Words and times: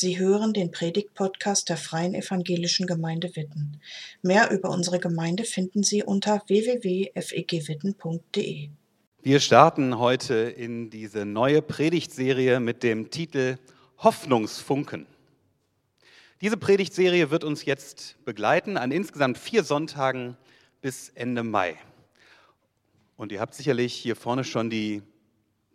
Sie 0.00 0.16
hören 0.16 0.52
den 0.52 0.70
Predigt-Podcast 0.70 1.68
der 1.68 1.76
Freien 1.76 2.14
Evangelischen 2.14 2.86
Gemeinde 2.86 3.34
Witten. 3.34 3.80
Mehr 4.22 4.52
über 4.52 4.70
unsere 4.70 5.00
Gemeinde 5.00 5.42
finden 5.42 5.82
Sie 5.82 6.04
unter 6.04 6.40
www.fegwitten.de. 6.46 8.68
Wir 9.22 9.40
starten 9.40 9.98
heute 9.98 10.36
in 10.36 10.90
diese 10.90 11.24
neue 11.24 11.62
Predigtserie 11.62 12.60
mit 12.60 12.84
dem 12.84 13.10
Titel 13.10 13.56
Hoffnungsfunken. 13.98 15.08
Diese 16.42 16.58
Predigtserie 16.58 17.32
wird 17.32 17.42
uns 17.42 17.64
jetzt 17.64 18.24
begleiten 18.24 18.76
an 18.76 18.92
insgesamt 18.92 19.36
vier 19.36 19.64
Sonntagen 19.64 20.36
bis 20.80 21.08
Ende 21.08 21.42
Mai. 21.42 21.74
Und 23.16 23.32
ihr 23.32 23.40
habt 23.40 23.54
sicherlich 23.54 23.94
hier 23.94 24.14
vorne 24.14 24.44
schon 24.44 24.70
die 24.70 25.02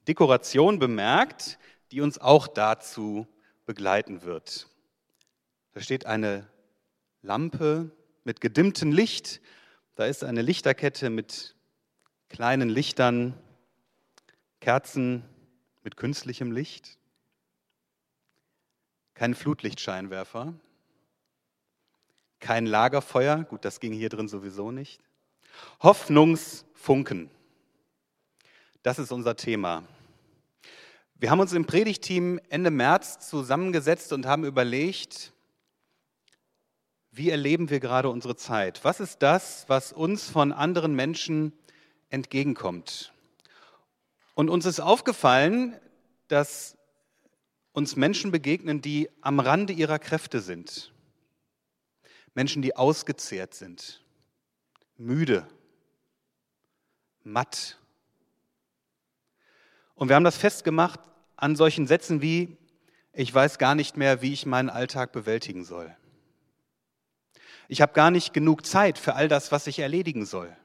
Dekoration 0.08 0.80
bemerkt, 0.80 1.60
die 1.92 2.00
uns 2.00 2.22
auch 2.22 2.48
dazu 2.48 3.28
begleiten 3.66 4.24
wird. 4.24 4.68
Da 5.74 5.82
steht 5.82 6.06
eine 6.06 6.48
Lampe 7.22 7.92
mit 8.24 8.42
gedimmtem 8.42 8.92
Licht, 8.92 9.42
da 9.96 10.06
ist 10.06 10.24
eine 10.24 10.42
Lichterkette 10.42 11.10
mit 11.10 11.56
kleinen 12.30 12.70
Lichtern, 12.70 13.34
Kerzen 14.60 15.24
mit 15.84 15.98
künstlichem 15.98 16.52
Licht 16.52 16.98
kein 19.14 19.36
Flutlichtscheinwerfer, 19.36 20.54
kein 22.40 22.66
Lagerfeuer, 22.66 23.44
gut, 23.44 23.64
das 23.64 23.80
ging 23.80 23.94
hier 23.94 24.10
drin 24.10 24.28
sowieso 24.28 24.72
nicht. 24.72 25.02
Hoffnungsfunken, 25.82 27.30
das 28.82 29.00
ist 29.00 29.12
unser 29.12 29.36
Thema. 29.36 29.84
Wir 31.24 31.32
haben 31.32 31.40
uns 31.40 31.54
im 31.54 31.64
Predigteam 31.64 32.38
Ende 32.50 32.70
März 32.70 33.30
zusammengesetzt 33.30 34.12
und 34.12 34.26
haben 34.26 34.44
überlegt, 34.44 35.32
wie 37.12 37.30
erleben 37.30 37.70
wir 37.70 37.80
gerade 37.80 38.10
unsere 38.10 38.36
Zeit? 38.36 38.84
Was 38.84 39.00
ist 39.00 39.22
das, 39.22 39.64
was 39.70 39.94
uns 39.94 40.30
von 40.30 40.52
anderen 40.52 40.94
Menschen 40.96 41.54
entgegenkommt? 42.10 43.14
Und 44.36 44.50
uns 44.50 44.66
ist 44.66 44.82
aufgefallen, 44.82 45.80
dass 46.28 46.78
uns 47.72 47.96
Menschen 47.96 48.32
begegnen, 48.32 48.82
die 48.82 49.10
am 49.22 49.40
Rande 49.40 49.72
ihrer 49.72 50.00
Kräfte 50.00 50.42
sind. 50.42 50.92
Menschen, 52.34 52.62
die 52.62 52.76
ausgezehrt 52.76 53.54
sind, 53.54 54.04
müde, 54.98 55.48
matt. 57.24 57.80
Und 59.96 60.10
wir 60.10 60.18
haben 60.18 60.26
das 60.26 60.36
festgemacht 60.36 61.00
an 61.44 61.58
solchen 61.58 61.88
Sätzen 61.88 62.22
wie, 62.22 62.56
ich 63.12 63.34
weiß 63.34 63.58
gar 63.58 63.76
nicht 63.76 63.98
mehr, 63.98 64.22
wie 64.22 64.32
ich 64.32 64.46
meinen 64.46 64.70
Alltag 64.70 65.12
bewältigen 65.12 65.66
soll. 65.66 65.94
Ich 67.68 67.82
habe 67.82 67.92
gar 67.92 68.12
nicht 68.12 68.34
genug 68.34 68.66
Zeit 68.66 68.98
für 68.98 69.16
all 69.16 69.28
das, 69.28 69.52
was 69.52 69.68
ich 69.68 69.80
erledigen 69.80 70.26
soll. 70.26 70.56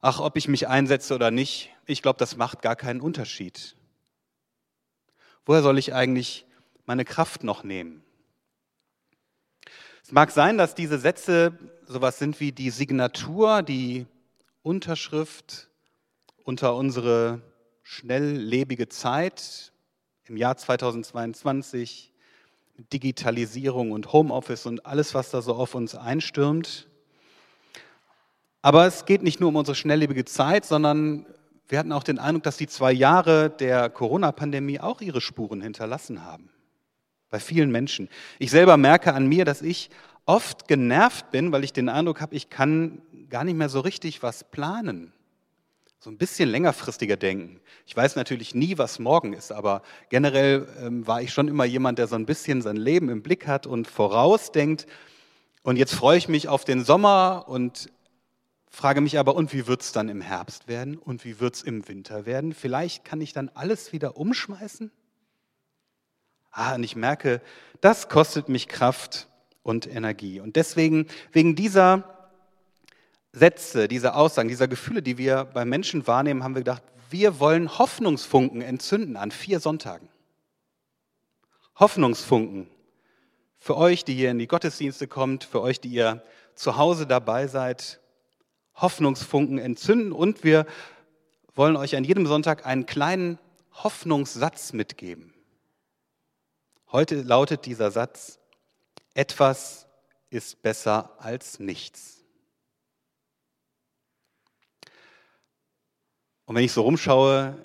Ach, 0.00 0.18
ob 0.18 0.36
ich 0.36 0.48
mich 0.48 0.66
einsetze 0.66 1.14
oder 1.14 1.30
nicht, 1.30 1.70
ich 1.86 2.02
glaube, 2.02 2.18
das 2.18 2.36
macht 2.36 2.60
gar 2.60 2.74
keinen 2.74 3.00
Unterschied. 3.00 3.76
Woher 5.46 5.62
soll 5.62 5.78
ich 5.78 5.94
eigentlich 5.94 6.44
meine 6.84 7.04
Kraft 7.04 7.44
noch 7.44 7.62
nehmen? 7.62 8.02
Es 10.02 10.10
mag 10.10 10.32
sein, 10.32 10.58
dass 10.58 10.74
diese 10.74 10.98
Sätze 10.98 11.56
sowas 11.86 12.18
sind 12.18 12.40
wie 12.40 12.50
die 12.50 12.70
Signatur, 12.70 13.62
die 13.62 14.06
Unterschrift 14.62 15.70
unter 16.42 16.74
unsere 16.74 17.42
schnelllebige 17.84 18.88
Zeit 18.88 19.72
im 20.24 20.38
Jahr 20.38 20.56
2022, 20.56 22.12
Digitalisierung 22.92 23.92
und 23.92 24.12
Homeoffice 24.12 24.66
und 24.66 24.86
alles, 24.86 25.14
was 25.14 25.30
da 25.30 25.42
so 25.42 25.54
auf 25.54 25.74
uns 25.74 25.94
einstürmt. 25.94 26.88
Aber 28.62 28.86
es 28.86 29.04
geht 29.04 29.22
nicht 29.22 29.38
nur 29.38 29.50
um 29.50 29.56
unsere 29.56 29.74
schnelllebige 29.74 30.24
Zeit, 30.24 30.64
sondern 30.64 31.26
wir 31.68 31.78
hatten 31.78 31.92
auch 31.92 32.02
den 32.02 32.18
Eindruck, 32.18 32.44
dass 32.44 32.56
die 32.56 32.66
zwei 32.66 32.90
Jahre 32.90 33.50
der 33.50 33.90
Corona-Pandemie 33.90 34.80
auch 34.80 35.02
ihre 35.02 35.20
Spuren 35.20 35.60
hinterlassen 35.60 36.24
haben. 36.24 36.48
Bei 37.28 37.38
vielen 37.38 37.70
Menschen. 37.70 38.08
Ich 38.38 38.50
selber 38.50 38.78
merke 38.78 39.12
an 39.12 39.26
mir, 39.26 39.44
dass 39.44 39.60
ich 39.60 39.90
oft 40.24 40.68
genervt 40.68 41.30
bin, 41.30 41.52
weil 41.52 41.64
ich 41.64 41.74
den 41.74 41.90
Eindruck 41.90 42.22
habe, 42.22 42.34
ich 42.34 42.48
kann 42.48 43.02
gar 43.28 43.44
nicht 43.44 43.56
mehr 43.56 43.68
so 43.68 43.80
richtig 43.80 44.22
was 44.22 44.42
planen. 44.44 45.12
So 46.04 46.10
ein 46.10 46.18
bisschen 46.18 46.50
längerfristiger 46.50 47.16
denken. 47.16 47.62
Ich 47.86 47.96
weiß 47.96 48.16
natürlich 48.16 48.54
nie, 48.54 48.76
was 48.76 48.98
morgen 48.98 49.32
ist, 49.32 49.50
aber 49.50 49.80
generell 50.10 50.68
ähm, 50.78 51.06
war 51.06 51.22
ich 51.22 51.32
schon 51.32 51.48
immer 51.48 51.64
jemand, 51.64 51.98
der 51.98 52.08
so 52.08 52.14
ein 52.14 52.26
bisschen 52.26 52.60
sein 52.60 52.76
Leben 52.76 53.08
im 53.08 53.22
Blick 53.22 53.46
hat 53.46 53.66
und 53.66 53.86
vorausdenkt. 53.86 54.84
Und 55.62 55.78
jetzt 55.78 55.94
freue 55.94 56.18
ich 56.18 56.28
mich 56.28 56.46
auf 56.46 56.66
den 56.66 56.84
Sommer 56.84 57.46
und 57.48 57.90
Frage 58.68 59.00
mich 59.00 59.18
aber, 59.18 59.34
und 59.34 59.54
wie 59.54 59.66
wird 59.66 59.80
es 59.80 59.92
dann 59.92 60.10
im 60.10 60.20
Herbst 60.20 60.68
werden 60.68 60.98
und 60.98 61.24
wie 61.24 61.40
wird 61.40 61.54
es 61.54 61.62
im 61.62 61.88
Winter 61.88 62.26
werden? 62.26 62.52
Vielleicht 62.52 63.06
kann 63.06 63.22
ich 63.22 63.32
dann 63.32 63.48
alles 63.54 63.94
wieder 63.94 64.18
umschmeißen? 64.18 64.90
Ah, 66.50 66.74
und 66.74 66.84
ich 66.84 66.96
merke, 66.96 67.40
das 67.80 68.10
kostet 68.10 68.50
mich 68.50 68.68
Kraft 68.68 69.26
und 69.62 69.86
Energie. 69.86 70.40
Und 70.40 70.56
deswegen, 70.56 71.06
wegen 71.32 71.56
dieser 71.56 72.13
Sätze, 73.34 73.88
dieser 73.88 74.14
Aussagen, 74.14 74.48
dieser 74.48 74.68
Gefühle, 74.68 75.02
die 75.02 75.18
wir 75.18 75.44
bei 75.44 75.64
Menschen 75.64 76.06
wahrnehmen, 76.06 76.44
haben 76.44 76.54
wir 76.54 76.60
gedacht, 76.60 76.84
wir 77.10 77.40
wollen 77.40 77.78
Hoffnungsfunken 77.78 78.62
entzünden 78.62 79.16
an 79.16 79.32
vier 79.32 79.58
Sonntagen. 79.58 80.08
Hoffnungsfunken 81.76 82.68
für 83.58 83.76
euch, 83.76 84.04
die 84.04 84.14
hier 84.14 84.30
in 84.30 84.38
die 84.38 84.46
Gottesdienste 84.46 85.08
kommt, 85.08 85.42
für 85.42 85.60
euch, 85.60 85.80
die 85.80 85.88
ihr 85.88 86.22
zu 86.54 86.76
Hause 86.76 87.08
dabei 87.08 87.48
seid, 87.48 88.00
Hoffnungsfunken 88.76 89.58
entzünden 89.58 90.12
und 90.12 90.44
wir 90.44 90.64
wollen 91.56 91.76
euch 91.76 91.96
an 91.96 92.04
jedem 92.04 92.26
Sonntag 92.26 92.64
einen 92.64 92.86
kleinen 92.86 93.38
Hoffnungssatz 93.72 94.72
mitgeben. 94.72 95.34
Heute 96.92 97.22
lautet 97.22 97.66
dieser 97.66 97.90
Satz, 97.90 98.38
etwas 99.14 99.88
ist 100.30 100.62
besser 100.62 101.10
als 101.18 101.58
nichts. 101.58 102.13
Und 106.46 106.56
wenn 106.56 106.64
ich 106.64 106.72
so 106.72 106.82
rumschaue, 106.82 107.56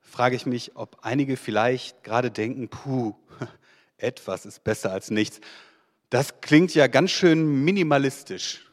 frage 0.00 0.36
ich 0.36 0.46
mich, 0.46 0.76
ob 0.76 0.98
einige 1.02 1.36
vielleicht 1.36 2.04
gerade 2.04 2.30
denken, 2.30 2.68
puh, 2.68 3.14
etwas 3.96 4.46
ist 4.46 4.62
besser 4.62 4.92
als 4.92 5.10
nichts. 5.10 5.40
Das 6.10 6.40
klingt 6.40 6.74
ja 6.74 6.86
ganz 6.86 7.10
schön 7.10 7.64
minimalistisch. 7.64 8.70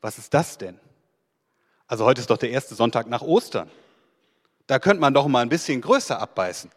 Was 0.00 0.18
ist 0.18 0.32
das 0.32 0.56
denn? 0.56 0.80
Also 1.86 2.04
heute 2.06 2.20
ist 2.20 2.30
doch 2.30 2.38
der 2.38 2.50
erste 2.50 2.74
Sonntag 2.74 3.08
nach 3.08 3.22
Ostern. 3.22 3.70
Da 4.66 4.78
könnte 4.78 5.00
man 5.00 5.12
doch 5.12 5.26
mal 5.26 5.42
ein 5.42 5.50
bisschen 5.50 5.82
größer 5.82 6.18
abbeißen. 6.18 6.70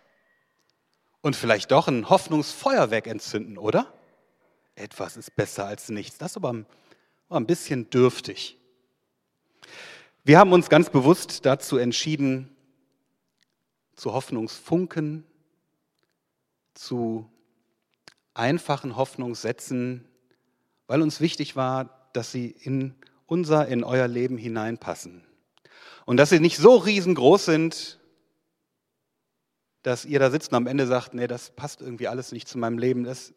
Und 1.22 1.36
vielleicht 1.36 1.72
doch 1.72 1.88
ein 1.88 2.10
Hoffnungsfeuerwerk 2.10 3.08
entzünden, 3.08 3.58
oder? 3.58 3.94
Etwas 4.76 5.18
ist 5.18 5.36
besser 5.36 5.66
als 5.66 5.90
nichts. 5.90 6.18
Das 6.18 6.32
ist 6.32 6.38
aber 6.38 6.54
ein 7.30 7.46
bisschen 7.46 7.90
dürftig. 7.90 8.58
Wir 10.28 10.40
haben 10.40 10.52
uns 10.52 10.68
ganz 10.68 10.90
bewusst 10.90 11.46
dazu 11.46 11.78
entschieden, 11.78 12.54
zu 13.96 14.12
Hoffnungsfunken, 14.12 15.24
zu 16.74 17.32
einfachen 18.34 18.98
Hoffnungssätzen, 18.98 20.06
weil 20.86 21.02
uns 21.02 21.22
wichtig 21.22 21.56
war, 21.56 22.10
dass 22.12 22.34
sie 22.34 22.48
in 22.48 22.94
unser 23.26 23.70
in 23.70 23.86
euer 23.86 24.10
Leben 24.10 24.38
hineinpassen. 24.38 25.24
Und 26.04 26.18
dass 26.18 26.32
sie 26.32 26.42
nicht 26.42 26.58
so 26.58 26.76
riesengroß 26.76 27.46
sind, 27.46 27.98
dass 29.82 30.04
ihr 30.04 30.20
da 30.20 30.30
sitzt 30.30 30.52
und 30.52 30.58
am 30.58 30.68
Ende 30.68 30.88
sagt, 30.88 31.14
nee, 31.14 31.28
das 31.28 31.52
passt 31.52 31.80
irgendwie 31.80 32.10
alles 32.10 32.34
nicht 32.34 32.50
zu 32.50 32.58
meinem 32.58 32.80
Leben, 32.80 33.06
das, 33.06 33.34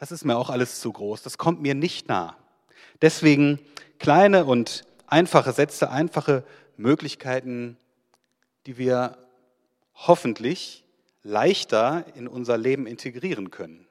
das 0.00 0.10
ist 0.10 0.24
mir 0.24 0.36
auch 0.36 0.50
alles 0.50 0.80
zu 0.80 0.92
groß, 0.92 1.22
das 1.22 1.38
kommt 1.38 1.62
mir 1.62 1.76
nicht 1.76 2.08
nah. 2.08 2.36
Deswegen 3.02 3.60
kleine 4.00 4.46
und 4.46 4.84
einfache 5.14 5.52
Sätze, 5.52 5.90
einfache 5.90 6.42
Möglichkeiten, 6.76 7.76
die 8.66 8.78
wir 8.78 9.16
hoffentlich 9.94 10.84
leichter 11.22 12.04
in 12.16 12.26
unser 12.26 12.58
Leben 12.58 12.88
integrieren 12.88 13.52
können. 13.52 13.86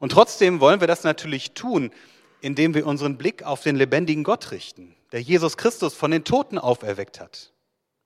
Und 0.00 0.12
trotzdem 0.12 0.58
wollen 0.60 0.80
wir 0.80 0.86
das 0.86 1.04
natürlich 1.04 1.52
tun, 1.52 1.90
indem 2.40 2.72
wir 2.74 2.86
unseren 2.86 3.18
Blick 3.18 3.42
auf 3.42 3.62
den 3.62 3.76
lebendigen 3.76 4.24
Gott 4.24 4.52
richten, 4.52 4.96
der 5.12 5.20
Jesus 5.20 5.58
Christus 5.58 5.92
von 5.92 6.10
den 6.10 6.24
Toten 6.24 6.58
auferweckt 6.58 7.20
hat, 7.20 7.52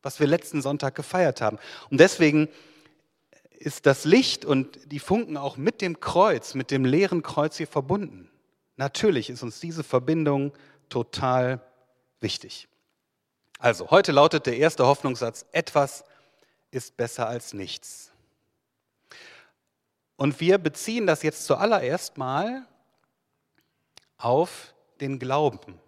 was 0.02 0.18
wir 0.18 0.26
letzten 0.26 0.62
Sonntag 0.62 0.96
gefeiert 0.96 1.40
haben. 1.40 1.58
Und 1.90 2.00
deswegen 2.00 2.48
ist 3.56 3.86
das 3.86 4.04
Licht 4.04 4.44
und 4.44 4.90
die 4.90 4.98
Funken 4.98 5.36
auch 5.36 5.56
mit 5.56 5.80
dem 5.80 6.00
Kreuz, 6.00 6.54
mit 6.54 6.72
dem 6.72 6.84
leeren 6.84 7.22
Kreuz 7.22 7.56
hier 7.56 7.68
verbunden. 7.68 8.28
Natürlich 8.76 9.30
ist 9.30 9.44
uns 9.44 9.60
diese 9.60 9.84
Verbindung 9.84 10.52
total 10.88 11.62
wichtig. 12.20 12.68
Also, 13.58 13.90
heute 13.90 14.12
lautet 14.12 14.46
der 14.46 14.56
erste 14.56 14.86
Hoffnungssatz, 14.86 15.46
etwas 15.52 16.04
ist 16.70 16.96
besser 16.96 17.26
als 17.26 17.52
nichts. 17.54 18.12
Und 20.16 20.40
wir 20.40 20.58
beziehen 20.58 21.06
das 21.06 21.22
jetzt 21.22 21.44
zuallererst 21.44 22.18
mal 22.18 22.66
auf 24.18 24.74
den 25.00 25.18
Glauben. 25.18 25.78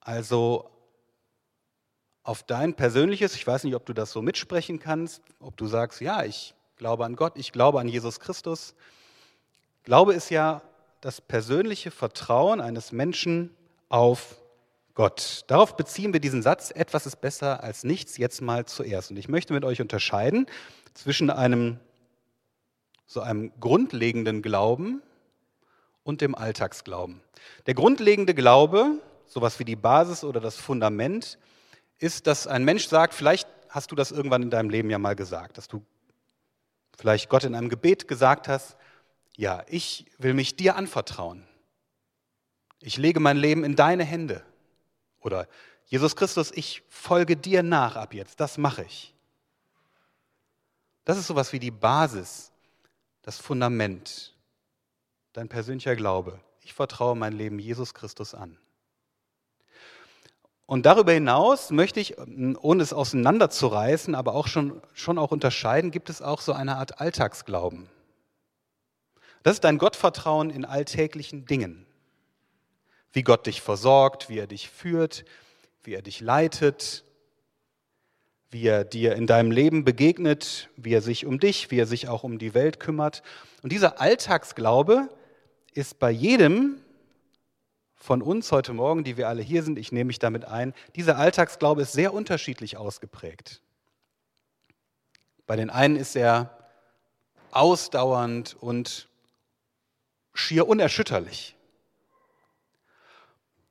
Also 0.00 0.70
auf 2.22 2.42
dein 2.42 2.74
persönliches, 2.74 3.34
ich 3.34 3.46
weiß 3.46 3.64
nicht, 3.64 3.74
ob 3.74 3.86
du 3.86 3.92
das 3.92 4.12
so 4.12 4.22
mitsprechen 4.22 4.78
kannst, 4.78 5.22
ob 5.40 5.56
du 5.56 5.66
sagst, 5.66 6.00
ja, 6.00 6.24
ich 6.24 6.54
glaube 6.76 7.04
an 7.04 7.16
Gott, 7.16 7.34
ich 7.36 7.52
glaube 7.52 7.80
an 7.80 7.88
Jesus 7.88 8.20
Christus. 8.20 8.74
Glaube 9.84 10.14
ist 10.14 10.30
ja 10.30 10.62
das 11.00 11.20
persönliche 11.20 11.90
Vertrauen 11.90 12.60
eines 12.60 12.92
Menschen 12.92 13.54
auf 13.88 14.36
Gott. 14.94 15.44
Darauf 15.46 15.76
beziehen 15.76 16.12
wir 16.12 16.20
diesen 16.20 16.42
Satz, 16.42 16.70
etwas 16.70 17.06
ist 17.06 17.20
besser 17.20 17.62
als 17.62 17.84
nichts, 17.84 18.18
jetzt 18.18 18.42
mal 18.42 18.66
zuerst. 18.66 19.10
Und 19.10 19.16
ich 19.16 19.28
möchte 19.28 19.52
mit 19.52 19.64
euch 19.64 19.80
unterscheiden 19.80 20.46
zwischen 20.94 21.30
einem 21.30 21.78
so 23.06 23.20
einem 23.20 23.52
grundlegenden 23.58 24.42
Glauben 24.42 25.02
und 26.02 26.20
dem 26.20 26.34
Alltagsglauben. 26.34 27.20
Der 27.66 27.74
grundlegende 27.74 28.34
Glaube, 28.34 28.98
sowas 29.26 29.58
wie 29.58 29.64
die 29.64 29.76
Basis 29.76 30.22
oder 30.22 30.40
das 30.40 30.56
Fundament, 30.56 31.38
ist, 31.98 32.26
dass 32.26 32.46
ein 32.46 32.64
Mensch 32.64 32.86
sagt, 32.86 33.14
vielleicht 33.14 33.48
hast 33.68 33.90
du 33.90 33.96
das 33.96 34.10
irgendwann 34.10 34.42
in 34.42 34.50
deinem 34.50 34.70
Leben 34.70 34.90
ja 34.90 34.98
mal 34.98 35.16
gesagt, 35.16 35.58
dass 35.58 35.68
du 35.68 35.84
vielleicht 36.96 37.28
Gott 37.28 37.44
in 37.44 37.54
einem 37.54 37.68
Gebet 37.68 38.06
gesagt 38.06 38.48
hast, 38.48 38.76
ja, 39.36 39.64
ich 39.68 40.06
will 40.18 40.34
mich 40.34 40.56
dir 40.56 40.76
anvertrauen. 40.76 41.46
Ich 42.80 42.96
lege 42.96 43.20
mein 43.20 43.36
Leben 43.36 43.64
in 43.64 43.76
deine 43.76 44.04
Hände. 44.04 44.42
Oder 45.20 45.46
Jesus 45.86 46.16
Christus, 46.16 46.50
ich 46.52 46.82
folge 46.88 47.36
dir 47.36 47.62
nach 47.62 47.96
ab 47.96 48.14
jetzt, 48.14 48.40
das 48.40 48.58
mache 48.58 48.84
ich. 48.84 49.14
Das 51.04 51.18
ist 51.18 51.26
sowas 51.26 51.52
wie 51.52 51.58
die 51.58 51.70
Basis, 51.70 52.52
das 53.22 53.38
Fundament, 53.38 54.34
dein 55.32 55.48
persönlicher 55.48 55.96
Glaube. 55.96 56.40
Ich 56.60 56.74
vertraue 56.74 57.16
mein 57.16 57.32
Leben 57.32 57.58
Jesus 57.58 57.94
Christus 57.94 58.34
an. 58.34 58.56
Und 60.66 60.86
darüber 60.86 61.10
hinaus 61.10 61.70
möchte 61.70 61.98
ich, 61.98 62.16
ohne 62.18 62.82
es 62.82 62.92
auseinanderzureißen, 62.92 64.14
aber 64.14 64.34
auch 64.34 64.46
schon, 64.46 64.80
schon 64.94 65.18
auch 65.18 65.32
unterscheiden, 65.32 65.90
gibt 65.90 66.08
es 66.08 66.22
auch 66.22 66.40
so 66.40 66.52
eine 66.52 66.76
Art 66.76 67.00
Alltagsglauben. 67.00 67.88
Das 69.42 69.54
ist 69.54 69.64
dein 69.64 69.78
Gottvertrauen 69.78 70.50
in 70.50 70.64
alltäglichen 70.64 71.46
Dingen. 71.46 71.86
Wie 73.12 73.22
Gott 73.22 73.46
dich 73.46 73.60
versorgt, 73.62 74.28
wie 74.28 74.38
er 74.38 74.46
dich 74.46 74.68
führt, 74.68 75.24
wie 75.82 75.94
er 75.94 76.02
dich 76.02 76.20
leitet, 76.20 77.04
wie 78.50 78.66
er 78.66 78.84
dir 78.84 79.14
in 79.14 79.26
deinem 79.26 79.50
Leben 79.50 79.84
begegnet, 79.84 80.68
wie 80.76 80.92
er 80.92 81.02
sich 81.02 81.24
um 81.24 81.38
dich, 81.38 81.70
wie 81.70 81.78
er 81.78 81.86
sich 81.86 82.08
auch 82.08 82.24
um 82.24 82.38
die 82.38 82.54
Welt 82.54 82.80
kümmert. 82.80 83.22
Und 83.62 83.72
dieser 83.72 84.00
Alltagsglaube 84.00 85.08
ist 85.72 85.98
bei 85.98 86.10
jedem 86.10 86.80
von 87.94 88.22
uns 88.22 88.50
heute 88.50 88.72
Morgen, 88.72 89.04
die 89.04 89.16
wir 89.16 89.28
alle 89.28 89.42
hier 89.42 89.62
sind, 89.62 89.78
ich 89.78 89.92
nehme 89.92 90.06
mich 90.08 90.18
damit 90.18 90.46
ein, 90.46 90.74
dieser 90.96 91.18
Alltagsglaube 91.18 91.82
ist 91.82 91.92
sehr 91.92 92.14
unterschiedlich 92.14 92.76
ausgeprägt. 92.76 93.62
Bei 95.46 95.56
den 95.56 95.70
einen 95.70 95.96
ist 95.96 96.16
er 96.16 96.56
ausdauernd 97.50 98.56
und 98.58 99.09
schier 100.32 100.68
unerschütterlich. 100.68 101.56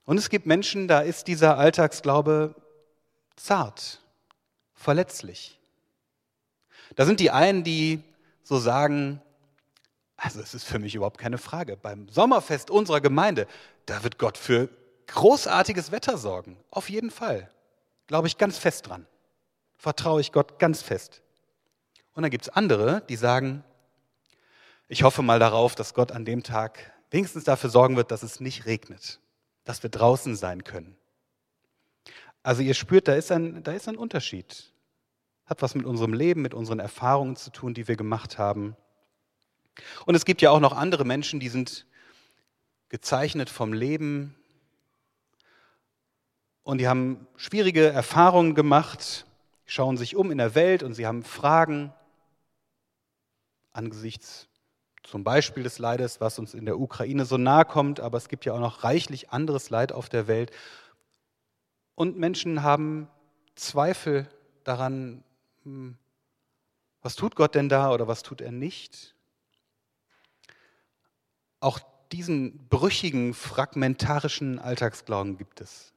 Und 0.06 0.18
es 0.18 0.30
gibt 0.30 0.46
Menschen, 0.46 0.88
da 0.88 1.02
ist 1.02 1.28
dieser 1.28 1.58
Alltagsglaube 1.58 2.56
zart, 3.36 4.02
verletzlich. 4.74 5.60
Da 6.96 7.06
sind 7.06 7.20
die 7.20 7.32
einen, 7.32 7.64
die 7.64 8.04
so 8.44 8.58
sagen, 8.58 9.22
also 10.18 10.42
es 10.42 10.54
ist 10.54 10.64
für 10.64 10.80
mich 10.80 10.96
überhaupt 10.96 11.20
keine 11.20 11.38
Frage. 11.38 11.78
Beim 11.78 12.10
Sommerfest 12.10 12.72
unserer 12.72 13.02
Gemeinde, 13.02 13.48
da 13.86 14.04
wird 14.04 14.18
Gott 14.18 14.38
für 14.38 14.70
großartiges 15.08 15.92
Wetter 15.92 16.18
sorgen. 16.18 16.58
Auf 16.72 16.90
jeden 16.90 17.12
Fall. 17.12 17.50
Glaube 18.08 18.28
ich 18.28 18.38
ganz 18.38 18.58
fest 18.58 18.88
dran. 18.88 19.06
Vertraue 19.78 20.22
ich 20.22 20.32
Gott 20.32 20.60
ganz 20.60 20.82
fest. 20.82 21.22
Und 22.14 22.24
dann 22.24 22.32
gibt 22.32 22.46
es 22.46 22.50
andere, 22.50 23.04
die 23.08 23.16
sagen, 23.16 23.64
ich 24.90 25.04
hoffe 25.04 25.22
mal 25.22 25.40
darauf, 25.40 25.76
dass 25.76 25.94
Gott 25.94 26.12
an 26.12 26.26
dem 26.26 26.42
Tag 26.42 26.92
wenigstens 27.12 27.44
dafür 27.44 27.70
sorgen 27.70 27.96
wird, 27.96 28.10
dass 28.10 28.24
es 28.24 28.40
nicht 28.40 28.66
regnet, 28.66 29.20
dass 29.64 29.84
wir 29.84 29.90
draußen 29.92 30.36
sein 30.36 30.64
können. 30.64 30.98
Also 32.42 32.64
ihr 32.64 32.74
spürt, 32.74 33.08
da 33.08 33.14
ist 33.14 33.32
ein, 33.32 33.64
da 33.64 33.72
ist 33.72 33.88
ein 33.88 33.98
Unterschied. 33.98 34.74
Hat 35.46 35.62
was 35.62 35.76
mit 35.76 35.86
unserem 35.86 36.14
Leben, 36.14 36.42
mit 36.42 36.56
unseren 36.56 36.80
Erfahrungen 36.80 37.36
zu 37.36 37.52
tun, 37.52 37.76
die 37.76 37.88
wir 37.88 37.96
gemacht 37.96 38.40
haben. 38.40 38.76
Und 40.08 40.16
es 40.16 40.26
gibt 40.26 40.42
ja 40.42 40.50
auch 40.50 40.60
noch 40.60 40.76
andere 40.76 41.06
Menschen, 41.06 41.40
die 41.40 41.50
sind 41.50 41.86
gezeichnet 42.90 43.52
vom 43.52 43.74
Leben 43.74 44.36
und 46.64 46.80
die 46.80 46.88
haben 46.88 47.28
schwierige 47.36 47.90
Erfahrungen 47.90 48.56
gemacht, 48.56 49.28
schauen 49.66 49.98
sich 49.98 50.16
um 50.16 50.32
in 50.32 50.40
der 50.40 50.56
Welt 50.56 50.82
und 50.82 50.96
sie 50.96 51.06
haben 51.06 51.24
Fragen 51.24 51.94
angesichts 53.72 54.49
zum 55.10 55.24
Beispiel 55.24 55.64
des 55.64 55.80
Leides, 55.80 56.22
was 56.22 56.38
uns 56.38 56.54
in 56.54 56.66
der 56.66 56.80
Ukraine 56.80 57.26
so 57.26 57.38
nahe 57.38 57.66
kommt, 57.66 58.00
aber 58.00 58.18
es 58.18 58.30
gibt 58.30 58.46
ja 58.46 58.54
auch 58.54 58.60
noch 58.60 58.84
reichlich 58.84 59.32
anderes 59.32 59.72
Leid 59.72 59.92
auf 59.92 60.08
der 60.08 60.28
Welt. 60.28 60.52
Und 61.96 62.18
Menschen 62.18 62.62
haben 62.62 63.08
Zweifel 63.56 64.28
daran, 64.64 65.24
hm, 65.64 65.98
was 67.02 67.16
tut 67.16 67.36
Gott 67.36 67.56
denn 67.56 67.70
da 67.70 67.92
oder 67.92 68.08
was 68.08 68.22
tut 68.22 68.40
er 68.40 68.52
nicht? 68.52 69.16
Auch 71.60 71.80
diesen 72.12 72.68
brüchigen, 72.68 73.34
fragmentarischen 73.34 74.60
Alltagsglauben 74.60 75.38
gibt 75.38 75.60
es. 75.60 75.92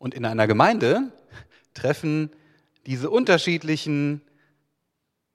Und 0.00 0.14
in 0.14 0.24
einer 0.24 0.48
Gemeinde 0.48 1.12
treffen 1.74 2.30
diese 2.86 3.08
unterschiedlichen 3.08 4.22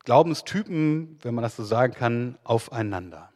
Glaubenstypen, 0.04 1.18
wenn 1.22 1.34
man 1.34 1.44
das 1.44 1.56
so 1.56 1.64
sagen 1.64 1.94
kann, 1.94 2.38
aufeinander. 2.44 3.32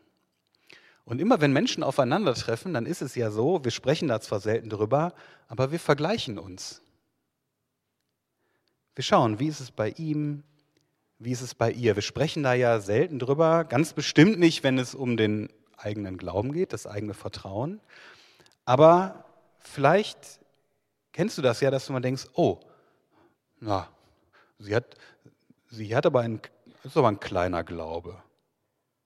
Und 1.06 1.22
immer 1.22 1.40
wenn 1.40 1.54
Menschen 1.54 1.84
aufeinandertreffen, 1.84 2.74
dann 2.74 2.86
ist 2.86 3.02
es 3.02 3.16
ja 3.16 3.32
so, 3.32 3.64
wir 3.64 3.72
sprechen 3.72 4.10
da 4.10 4.20
zwar 4.20 4.42
selten 4.42 4.70
drüber, 4.70 5.14
aber 5.48 5.72
wir 5.72 5.80
vergleichen 5.80 6.38
uns. 6.38 6.82
Wir 8.94 9.06
schauen, 9.06 9.40
wie 9.40 9.48
ist 9.48 9.62
es 9.62 9.72
bei 9.72 9.92
ihm, 9.92 10.44
wie 11.18 11.32
ist 11.32 11.42
es 11.42 11.56
bei 11.56 11.72
ihr? 11.72 11.96
Wir 11.96 12.04
sprechen 12.04 12.44
da 12.44 12.54
ja 12.54 12.82
selten 12.82 13.20
drüber, 13.20 13.64
ganz 13.64 13.94
bestimmt 13.94 14.38
nicht, 14.38 14.64
wenn 14.64 14.78
es 14.78 14.94
um 14.94 15.16
den 15.16 15.50
eigenen 15.78 16.18
Glauben 16.18 16.52
geht, 16.52 16.74
das 16.74 16.86
eigene 16.86 17.14
Vertrauen. 17.14 17.80
Aber 18.66 19.24
vielleicht 19.60 20.42
kennst 21.14 21.38
du 21.38 21.42
das 21.42 21.62
ja, 21.62 21.72
dass 21.72 21.86
du 21.86 21.94
mal 21.94 22.02
denkst, 22.02 22.26
oh, 22.34 22.60
na, 23.60 23.88
sie 24.60 24.76
hat, 24.76 24.98
sie 25.70 25.96
hat 25.96 26.06
aber 26.06 26.22
ein, 26.88 26.90
ist 26.90 26.98
aber 26.98 27.10
ein 27.10 27.20
kleiner 27.20 27.64
Glaube. 27.64 28.24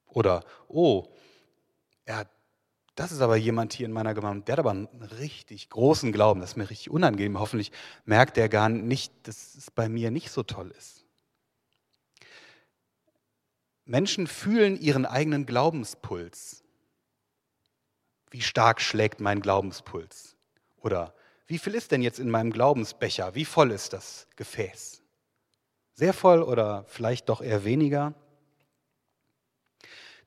Oder, 0.06 0.44
oh, 0.68 1.08
er 2.06 2.30
das 2.96 3.14
ist 3.14 3.22
aber 3.22 3.38
jemand 3.38 3.74
hier 3.74 3.86
in 3.86 3.94
meiner 3.94 4.14
Gemeinde, 4.14 4.44
der 4.44 4.54
hat 4.54 4.60
aber 4.60 4.72
einen 4.72 4.88
richtig 5.20 5.70
großen 5.70 6.12
Glauben. 6.12 6.42
Das 6.42 6.52
ist 6.52 6.56
mir 6.58 6.70
richtig 6.70 6.92
unangenehm. 6.92 7.40
Hoffentlich 7.40 7.72
merkt 8.04 8.38
er 8.38 8.50
gar 8.50 8.68
nicht, 8.68 9.14
dass 9.24 9.56
es 9.56 9.72
bei 9.72 9.88
mir 9.88 10.12
nicht 10.12 10.30
so 10.30 10.44
toll 10.44 10.72
ist. 10.78 11.06
Menschen 13.86 14.28
fühlen 14.28 14.80
ihren 14.80 15.06
eigenen 15.06 15.46
Glaubenspuls. 15.46 16.64
Wie 18.30 18.42
stark 18.42 18.82
schlägt 18.82 19.20
mein 19.22 19.42
Glaubenspuls? 19.42 20.36
Oder 20.78 21.16
wie 21.48 21.58
viel 21.58 21.76
ist 21.76 21.92
denn 21.92 22.02
jetzt 22.02 22.20
in 22.20 22.30
meinem 22.30 22.52
Glaubensbecher? 22.52 23.36
Wie 23.36 23.46
voll 23.46 23.72
ist 23.72 23.94
das 23.94 24.28
Gefäß? 24.36 25.00
Sehr 26.01 26.13
voll 26.13 26.41
oder 26.41 26.84
vielleicht 26.88 27.29
doch 27.29 27.43
eher 27.43 27.63
weniger? 27.63 28.15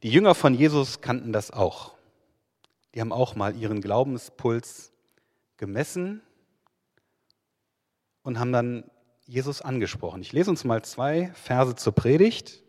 Die 0.04 0.08
Jünger 0.08 0.36
von 0.36 0.54
Jesus 0.54 1.00
kannten 1.00 1.32
das 1.32 1.50
auch. 1.50 1.96
Die 2.94 3.00
haben 3.00 3.10
auch 3.10 3.34
mal 3.34 3.56
ihren 3.56 3.80
Glaubenspuls 3.80 4.92
gemessen 5.56 6.22
und 8.22 8.38
haben 8.38 8.52
dann 8.52 8.88
Jesus 9.26 9.62
angesprochen. 9.62 10.22
Ich 10.22 10.30
lese 10.30 10.48
uns 10.48 10.62
mal 10.62 10.84
zwei 10.84 11.32
Verse 11.34 11.74
zur 11.74 11.92
Predigt 11.92 12.62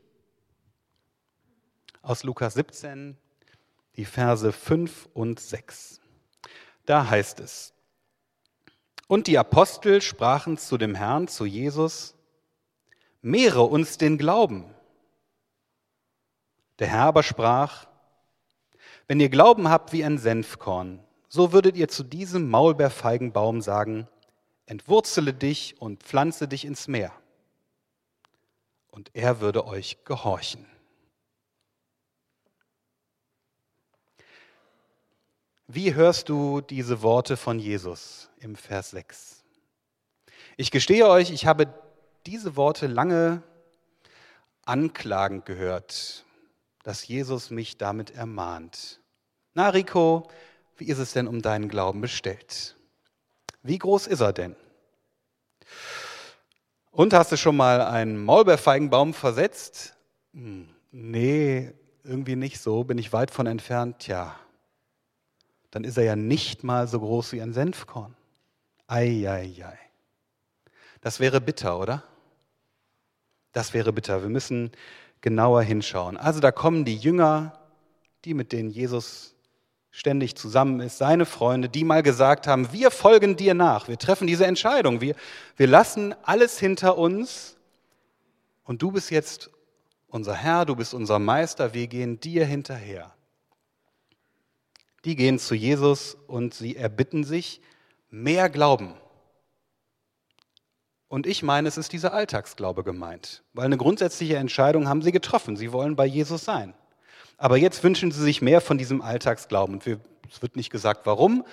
aus 2.02 2.24
Lukas 2.24 2.56
17, 2.56 3.18
die 3.98 4.06
Verse 4.06 4.52
5 4.52 5.10
und 5.14 5.40
6. 5.40 6.02
Da 6.88 7.08
heißt 7.08 7.40
es, 7.40 7.76
und 9.06 9.28
die 9.28 9.38
Apostel 9.38 10.02
sprachen 10.02 10.58
zu 10.58 10.80
dem 10.80 10.96
Herrn, 10.96 11.28
zu 11.28 11.46
Jesus, 11.46 12.15
mehre 13.26 13.64
uns 13.64 13.98
den 13.98 14.20
Glauben. 14.20 14.64
Der 16.78 16.88
Herr 16.88 17.06
aber 17.06 17.24
sprach, 17.24 17.88
wenn 19.08 19.20
ihr 19.20 19.30
Glauben 19.30 19.68
habt 19.68 19.94
wie 19.94 20.06
ein 20.06 20.20
Senfkorn, 20.20 21.04
so 21.28 21.52
würdet 21.52 21.76
ihr 21.76 21.88
zu 21.88 22.04
diesem 22.04 22.50
Maulbeerfeigenbaum 22.52 23.62
sagen, 23.62 24.08
entwurzele 24.68 25.34
dich 25.34 25.82
und 25.82 26.04
pflanze 26.04 26.48
dich 26.48 26.66
ins 26.66 26.88
Meer 26.88 27.12
und 28.90 29.10
er 29.16 29.42
würde 29.42 29.66
euch 29.66 30.04
gehorchen. 30.06 30.68
Wie 35.68 35.96
hörst 35.96 36.30
du 36.30 36.62
diese 36.62 37.02
Worte 37.02 37.38
von 37.38 37.58
Jesus 37.58 38.30
im 38.38 38.56
Vers 38.56 38.92
6? 38.92 39.44
Ich 40.58 40.70
gestehe 40.70 41.08
euch, 41.08 41.32
ich 41.32 41.48
habe 41.48 41.74
diese 42.26 42.56
Worte 42.56 42.88
lange 42.88 43.44
anklagend 44.66 45.46
gehört, 45.46 46.26
dass 46.84 47.08
Jesus 47.08 47.50
mich 47.50 47.78
damit 47.78 48.12
ermahnt. 48.12 49.00
Na, 49.54 49.70
Rico, 49.70 50.28
wie 50.78 50.86
ist 50.86 50.98
es 50.98 51.14
denn 51.14 51.28
um 51.28 51.42
deinen 51.42 51.70
Glauben 51.70 52.02
bestellt? 52.02 52.76
Wie 53.64 53.78
groß 53.78 54.08
ist 54.08 54.22
er 54.22 54.34
denn? 54.34 54.56
Und 56.92 57.14
hast 57.14 57.32
du 57.32 57.38
schon 57.38 57.58
mal 57.58 57.82
einen 57.82 58.24
Maulbeerfeigenbaum 58.24 59.14
versetzt? 59.14 59.96
Hm, 60.34 60.70
nee, 60.92 61.74
irgendwie 62.04 62.36
nicht 62.36 62.60
so, 62.60 62.84
bin 62.84 62.98
ich 62.98 63.14
weit 63.14 63.32
von 63.32 63.48
entfernt. 63.48 64.00
Tja, 64.00 64.36
dann 65.72 65.84
ist 65.84 65.98
er 65.98 66.04
ja 66.04 66.16
nicht 66.16 66.64
mal 66.64 66.88
so 66.88 67.00
groß 67.00 67.34
wie 67.34 67.42
ein 67.42 67.54
Senfkorn. 67.54 68.16
Ei, 68.88 69.28
ei, 69.28 69.64
ei. 69.64 69.80
Das 71.02 71.20
wäre 71.20 71.42
bitter, 71.42 71.80
oder? 71.80 72.04
Das 73.56 73.74
wäre 73.74 73.94
bitter. 73.94 74.22
Wir 74.22 74.28
müssen 74.28 74.72
genauer 75.22 75.62
hinschauen. 75.62 76.18
Also 76.18 76.42
da 76.42 76.52
kommen 76.52 76.84
die 76.84 76.98
Jünger, 76.98 77.58
die 78.26 78.34
mit 78.34 78.52
denen 78.52 78.70
Jesus 78.70 79.34
ständig 79.92 80.36
zusammen 80.36 80.82
ist, 80.82 80.98
seine 80.98 81.26
Freunde, 81.26 81.70
die 81.70 81.86
mal 81.86 82.04
gesagt 82.04 82.48
haben, 82.48 82.74
wir 82.74 82.92
folgen 82.92 83.38
dir 83.38 83.54
nach, 83.54 83.88
wir 83.88 83.98
treffen 83.98 84.28
diese 84.28 84.46
Entscheidung, 84.46 85.00
wir, 85.00 85.16
wir 85.56 85.68
lassen 85.68 86.14
alles 86.24 86.60
hinter 86.60 86.98
uns 86.98 87.56
und 88.66 88.82
du 88.82 88.92
bist 88.92 89.10
jetzt 89.10 89.50
unser 90.08 90.34
Herr, 90.34 90.66
du 90.66 90.76
bist 90.76 90.94
unser 90.94 91.18
Meister, 91.18 91.74
wir 91.74 91.88
gehen 91.88 92.20
dir 92.20 92.46
hinterher. 92.46 93.16
Die 95.06 95.16
gehen 95.16 95.40
zu 95.40 95.56
Jesus 95.56 96.18
und 96.28 96.54
sie 96.54 96.76
erbitten 96.76 97.24
sich 97.24 97.62
mehr 98.10 98.50
Glauben. 98.50 98.96
Und 101.08 101.28
ich 101.28 101.44
meine, 101.44 101.68
es 101.68 101.78
ist 101.78 101.94
dieser 101.94 102.14
Alltagsglaube 102.14 102.84
gemeint, 102.84 103.44
weil 103.54 103.66
eine 103.66 103.78
grundsätzliche 103.78 104.38
Entscheidung 104.38 104.88
haben 104.88 105.02
sie 105.02 105.12
getroffen. 105.12 105.56
Sie 105.56 105.72
wollen 105.72 105.96
bei 105.96 106.06
Jesus 106.06 106.44
sein. 106.44 106.74
Aber 107.38 107.58
jetzt 107.58 107.84
wünschen 107.84 108.12
sie 108.12 108.22
sich 108.22 108.42
mehr 108.42 108.62
von 108.62 108.78
diesem 108.78 109.02
Alltagsglauben. 109.02 109.80
Es 110.30 110.42
wird 110.42 110.56
nicht 110.56 110.72
gesagt, 110.72 111.06
warum, 111.06 111.46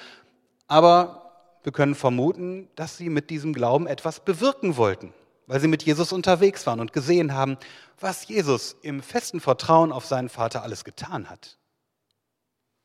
aber 0.68 1.32
wir 1.64 1.72
können 1.72 1.94
vermuten, 1.94 2.68
dass 2.76 2.96
sie 2.96 3.08
mit 3.08 3.30
diesem 3.30 3.52
Glauben 3.52 3.86
etwas 3.86 4.20
bewirken 4.20 4.76
wollten, 4.76 5.12
weil 5.46 5.60
sie 5.60 5.68
mit 5.68 5.82
Jesus 5.82 6.12
unterwegs 6.12 6.66
waren 6.66 6.80
und 6.80 6.92
gesehen 6.92 7.34
haben, 7.34 7.58
was 8.00 8.26
Jesus 8.26 8.76
im 8.82 9.02
festen 9.02 9.40
Vertrauen 9.40 9.92
auf 9.92 10.06
seinen 10.06 10.28
Vater 10.28 10.62
alles 10.62 10.84
getan 10.84 11.28
hat. 11.28 11.58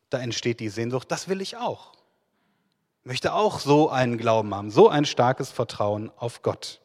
Da 0.09 0.19
entsteht 0.19 0.59
die 0.59 0.69
Sehnsucht, 0.69 1.11
das 1.11 1.27
will 1.27 1.41
ich 1.41 1.57
auch 1.57 1.96
möchte 3.07 3.33
auch 3.33 3.59
so 3.59 3.89
einen 3.89 4.17
Glauben 4.17 4.53
haben, 4.53 4.69
so 4.69 4.89
ein 4.89 5.05
starkes 5.05 5.49
Vertrauen 5.49 6.11
auf 6.17 6.41
Gott. 6.41 6.81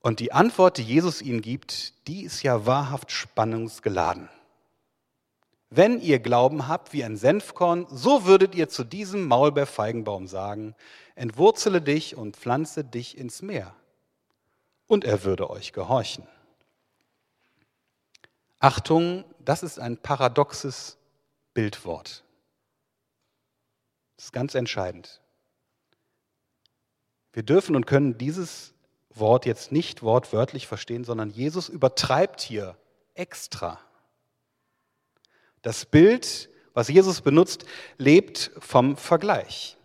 Und 0.00 0.18
die 0.18 0.32
Antwort, 0.32 0.76
die 0.76 0.82
Jesus 0.82 1.22
ihnen 1.22 1.40
gibt, 1.40 2.08
die 2.08 2.24
ist 2.24 2.42
ja 2.42 2.66
wahrhaft 2.66 3.12
spannungsgeladen. 3.12 4.28
Wenn 5.70 6.00
ihr 6.00 6.18
Glauben 6.18 6.66
habt 6.66 6.92
wie 6.92 7.04
ein 7.04 7.16
Senfkorn, 7.16 7.86
so 7.90 8.24
würdet 8.24 8.56
ihr 8.56 8.68
zu 8.68 8.82
diesem 8.82 9.28
Maulbeerfeigenbaum 9.28 10.26
sagen, 10.26 10.74
entwurzele 11.14 11.80
dich 11.80 12.16
und 12.16 12.36
pflanze 12.36 12.82
dich 12.82 13.16
ins 13.16 13.40
Meer. 13.40 13.72
Und 14.88 15.04
er 15.04 15.22
würde 15.22 15.48
euch 15.48 15.72
gehorchen. 15.72 16.26
Achtung, 18.58 19.24
das 19.38 19.62
ist 19.62 19.78
ein 19.78 19.96
paradoxes 19.96 20.98
Bildwort. 21.54 22.24
Das 24.16 24.26
ist 24.26 24.32
ganz 24.32 24.54
entscheidend. 24.54 25.20
Wir 27.32 27.42
dürfen 27.42 27.76
und 27.76 27.86
können 27.86 28.18
dieses 28.18 28.74
Wort 29.10 29.46
jetzt 29.46 29.72
nicht 29.72 30.02
wortwörtlich 30.02 30.66
verstehen, 30.66 31.04
sondern 31.04 31.30
Jesus 31.30 31.68
übertreibt 31.68 32.40
hier 32.40 32.76
extra. 33.14 33.78
Das 35.62 35.86
Bild, 35.86 36.50
was 36.74 36.88
Jesus 36.88 37.20
benutzt, 37.20 37.64
lebt 37.98 38.50
vom 38.58 38.96
Vergleich. 38.96 39.76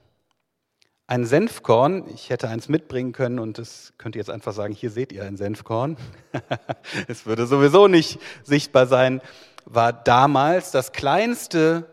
Ein 1.09 1.25
Senfkorn, 1.25 2.03
ich 2.13 2.29
hätte 2.29 2.49
eins 2.49 2.67
mitbringen 2.67 3.13
können 3.13 3.39
und 3.39 3.57
das 3.57 3.93
könnt 3.97 4.15
ihr 4.15 4.19
jetzt 4.19 4.29
einfach 4.29 4.53
sagen, 4.53 4.73
hier 4.73 4.89
seht 4.89 5.13
ihr 5.13 5.23
ein 5.23 5.37
Senfkorn. 5.37 5.95
es 7.07 7.25
würde 7.25 7.47
sowieso 7.47 7.87
nicht 7.87 8.19
sichtbar 8.43 8.87
sein, 8.87 9.21
war 9.63 9.93
damals 9.93 10.71
das 10.71 10.91
kleinste, 10.91 11.89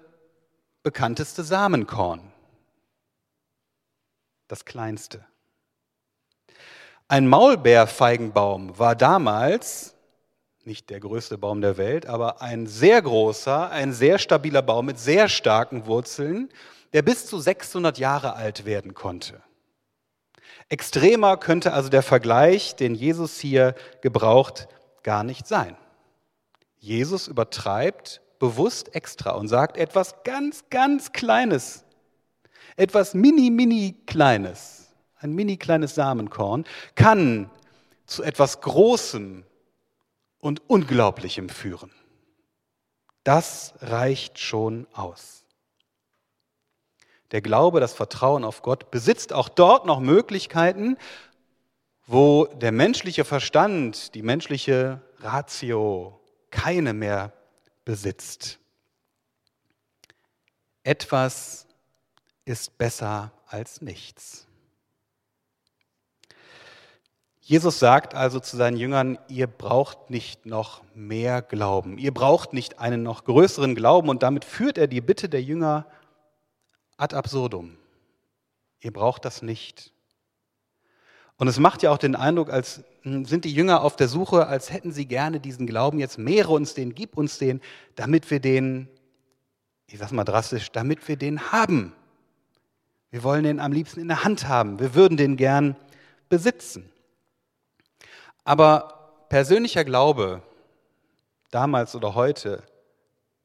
bekannteste 0.84 1.42
Samenkorn 1.42 2.20
das 4.48 4.66
kleinste. 4.66 5.24
Ein 7.08 7.26
Maulbeerfeigenbaum 7.26 8.78
war 8.78 8.94
damals 8.94 9.94
nicht 10.64 10.90
der 10.90 11.00
größte 11.00 11.38
Baum 11.38 11.62
der 11.62 11.78
Welt, 11.78 12.06
aber 12.06 12.42
ein 12.42 12.66
sehr 12.66 13.00
großer, 13.00 13.70
ein 13.70 13.92
sehr 13.94 14.18
stabiler 14.18 14.60
Baum 14.60 14.86
mit 14.86 14.98
sehr 14.98 15.28
starken 15.28 15.86
Wurzeln, 15.86 16.50
der 16.92 17.02
bis 17.02 17.26
zu 17.26 17.38
600 17.38 17.98
Jahre 17.98 18.34
alt 18.34 18.66
werden 18.66 18.92
konnte. 18.92 19.42
Extremer 20.68 21.38
könnte 21.38 21.72
also 21.72 21.88
der 21.88 22.02
Vergleich, 22.02 22.76
den 22.76 22.94
Jesus 22.94 23.38
hier 23.38 23.74
gebraucht, 24.02 24.68
gar 25.02 25.24
nicht 25.24 25.46
sein. 25.46 25.76
Jesus 26.78 27.26
übertreibt 27.26 28.20
bewusst 28.38 28.94
extra 28.94 29.32
und 29.32 29.48
sagt 29.48 29.76
etwas 29.76 30.22
ganz, 30.24 30.64
ganz 30.70 31.12
Kleines 31.12 31.84
etwas 32.76 33.14
mini, 33.14 33.50
mini 33.50 33.94
kleines, 34.06 34.88
ein 35.18 35.32
mini 35.32 35.56
kleines 35.56 35.94
Samenkorn, 35.94 36.64
kann 36.94 37.50
zu 38.06 38.22
etwas 38.22 38.60
Großem 38.60 39.44
und 40.40 40.62
Unglaublichem 40.68 41.48
führen. 41.48 41.90
Das 43.22 43.74
reicht 43.80 44.38
schon 44.38 44.86
aus. 44.92 45.44
Der 47.30 47.40
Glaube, 47.40 47.80
das 47.80 47.94
Vertrauen 47.94 48.44
auf 48.44 48.62
Gott 48.62 48.90
besitzt 48.90 49.32
auch 49.32 49.48
dort 49.48 49.86
noch 49.86 50.00
Möglichkeiten, 50.00 50.98
wo 52.06 52.44
der 52.44 52.70
menschliche 52.70 53.24
Verstand, 53.24 54.14
die 54.14 54.22
menschliche 54.22 55.00
Ratio 55.20 56.20
keine 56.50 56.92
mehr 56.92 57.32
besitzt. 57.84 58.58
Etwas 60.82 61.66
ist 62.44 62.76
besser 62.76 63.32
als 63.46 63.80
nichts. 63.80 64.46
Jesus 67.40 67.78
sagt 67.78 68.14
also 68.14 68.40
zu 68.40 68.56
seinen 68.56 68.78
Jüngern, 68.78 69.18
ihr 69.28 69.46
braucht 69.46 70.08
nicht 70.08 70.46
noch 70.46 70.82
mehr 70.94 71.42
Glauben, 71.42 71.98
ihr 71.98 72.12
braucht 72.12 72.54
nicht 72.54 72.78
einen 72.78 73.02
noch 73.02 73.24
größeren 73.24 73.74
Glauben 73.74 74.08
und 74.08 74.22
damit 74.22 74.46
führt 74.46 74.78
er 74.78 74.86
die 74.86 75.02
Bitte 75.02 75.28
der 75.28 75.42
Jünger 75.42 75.86
ad 76.96 77.14
absurdum. 77.14 77.76
Ihr 78.80 78.92
braucht 78.92 79.24
das 79.24 79.40
nicht. 79.40 79.93
Und 81.36 81.48
es 81.48 81.58
macht 81.58 81.82
ja 81.82 81.90
auch 81.90 81.98
den 81.98 82.14
Eindruck, 82.16 82.50
als 82.50 82.84
hm, 83.02 83.24
sind 83.24 83.44
die 83.44 83.52
Jünger 83.52 83.82
auf 83.82 83.96
der 83.96 84.08
Suche, 84.08 84.46
als 84.46 84.72
hätten 84.72 84.92
sie 84.92 85.06
gerne 85.06 85.40
diesen 85.40 85.66
Glauben, 85.66 85.98
jetzt 85.98 86.18
mehre 86.18 86.52
uns 86.52 86.74
den, 86.74 86.94
gib 86.94 87.16
uns 87.16 87.38
den, 87.38 87.60
damit 87.96 88.30
wir 88.30 88.40
den, 88.40 88.88
ich 89.86 89.98
sag 89.98 90.12
mal 90.12 90.24
drastisch, 90.24 90.70
damit 90.70 91.06
wir 91.08 91.16
den 91.16 91.52
haben. 91.52 91.92
Wir 93.10 93.22
wollen 93.22 93.44
den 93.44 93.60
am 93.60 93.72
liebsten 93.72 94.00
in 94.00 94.08
der 94.08 94.24
Hand 94.24 94.48
haben. 94.48 94.80
Wir 94.80 94.94
würden 94.94 95.16
den 95.16 95.36
gern 95.36 95.76
besitzen. 96.28 96.90
Aber 98.44 99.26
persönlicher 99.28 99.84
Glaube, 99.84 100.42
damals 101.50 101.94
oder 101.94 102.14
heute, 102.14 102.62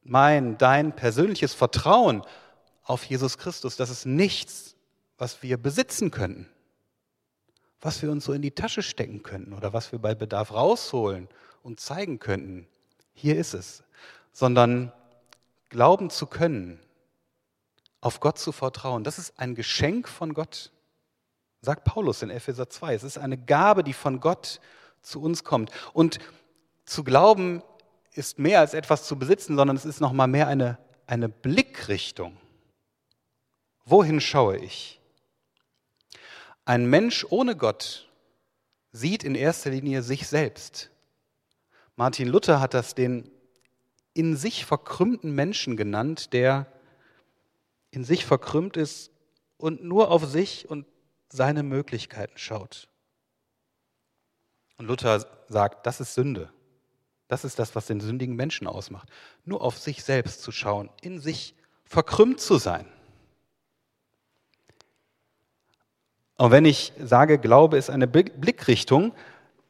mein, 0.02 0.58
dein 0.58 0.94
persönliches 0.94 1.54
Vertrauen 1.54 2.22
auf 2.82 3.04
Jesus 3.04 3.38
Christus, 3.38 3.76
das 3.76 3.90
ist 3.90 4.06
nichts, 4.06 4.74
was 5.18 5.42
wir 5.42 5.56
besitzen 5.56 6.10
könnten, 6.10 6.48
was 7.80 8.02
wir 8.02 8.10
uns 8.10 8.24
so 8.24 8.32
in 8.32 8.42
die 8.42 8.50
Tasche 8.50 8.82
stecken 8.82 9.22
könnten 9.22 9.52
oder 9.52 9.72
was 9.72 9.92
wir 9.92 9.98
bei 9.98 10.14
Bedarf 10.14 10.52
rausholen 10.52 11.28
und 11.62 11.80
zeigen 11.80 12.18
könnten. 12.18 12.66
Hier 13.12 13.36
ist 13.36 13.54
es. 13.54 13.82
Sondern 14.32 14.92
glauben 15.68 16.10
zu 16.10 16.26
können, 16.26 16.80
auf 18.00 18.20
Gott 18.20 18.38
zu 18.38 18.52
vertrauen, 18.52 19.04
das 19.04 19.18
ist 19.18 19.38
ein 19.38 19.54
Geschenk 19.54 20.08
von 20.08 20.34
Gott. 20.34 20.72
Sagt 21.62 21.84
Paulus 21.84 22.22
in 22.22 22.30
Epheser 22.30 22.70
2. 22.70 22.94
Es 22.94 23.02
ist 23.02 23.18
eine 23.18 23.36
Gabe, 23.36 23.84
die 23.84 23.92
von 23.92 24.20
Gott 24.20 24.60
zu 25.02 25.20
uns 25.20 25.44
kommt. 25.44 25.70
Und 25.92 26.18
zu 26.84 27.04
glauben 27.04 27.62
ist 28.12 28.38
mehr 28.38 28.60
als 28.60 28.74
etwas 28.74 29.04
zu 29.04 29.18
besitzen, 29.18 29.56
sondern 29.56 29.76
es 29.76 29.84
ist 29.84 30.00
nochmal 30.00 30.28
mehr 30.28 30.48
eine, 30.48 30.78
eine 31.06 31.28
Blickrichtung. 31.28 32.36
Wohin 33.84 34.20
schaue 34.20 34.56
ich? 34.56 34.99
Ein 36.70 36.86
Mensch 36.86 37.26
ohne 37.28 37.56
Gott 37.56 38.08
sieht 38.92 39.24
in 39.24 39.34
erster 39.34 39.70
Linie 39.70 40.02
sich 40.02 40.28
selbst. 40.28 40.88
Martin 41.96 42.28
Luther 42.28 42.60
hat 42.60 42.74
das 42.74 42.94
den 42.94 43.28
in 44.14 44.36
sich 44.36 44.64
verkrümmten 44.64 45.34
Menschen 45.34 45.76
genannt, 45.76 46.32
der 46.32 46.72
in 47.90 48.04
sich 48.04 48.24
verkrümmt 48.24 48.76
ist 48.76 49.10
und 49.56 49.82
nur 49.82 50.12
auf 50.12 50.24
sich 50.24 50.70
und 50.70 50.86
seine 51.28 51.64
Möglichkeiten 51.64 52.38
schaut. 52.38 52.88
Und 54.78 54.86
Luther 54.86 55.26
sagt, 55.48 55.86
das 55.88 55.98
ist 55.98 56.14
Sünde. 56.14 56.52
Das 57.26 57.44
ist 57.44 57.58
das, 57.58 57.74
was 57.74 57.86
den 57.86 57.98
sündigen 58.00 58.36
Menschen 58.36 58.68
ausmacht. 58.68 59.10
Nur 59.44 59.62
auf 59.62 59.76
sich 59.76 60.04
selbst 60.04 60.40
zu 60.40 60.52
schauen, 60.52 60.88
in 61.00 61.18
sich 61.18 61.56
verkrümmt 61.82 62.38
zu 62.38 62.58
sein. 62.58 62.86
Und 66.40 66.52
wenn 66.52 66.64
ich 66.64 66.94
sage, 66.98 67.38
Glaube 67.38 67.76
ist 67.76 67.90
eine 67.90 68.06
Blickrichtung, 68.06 69.12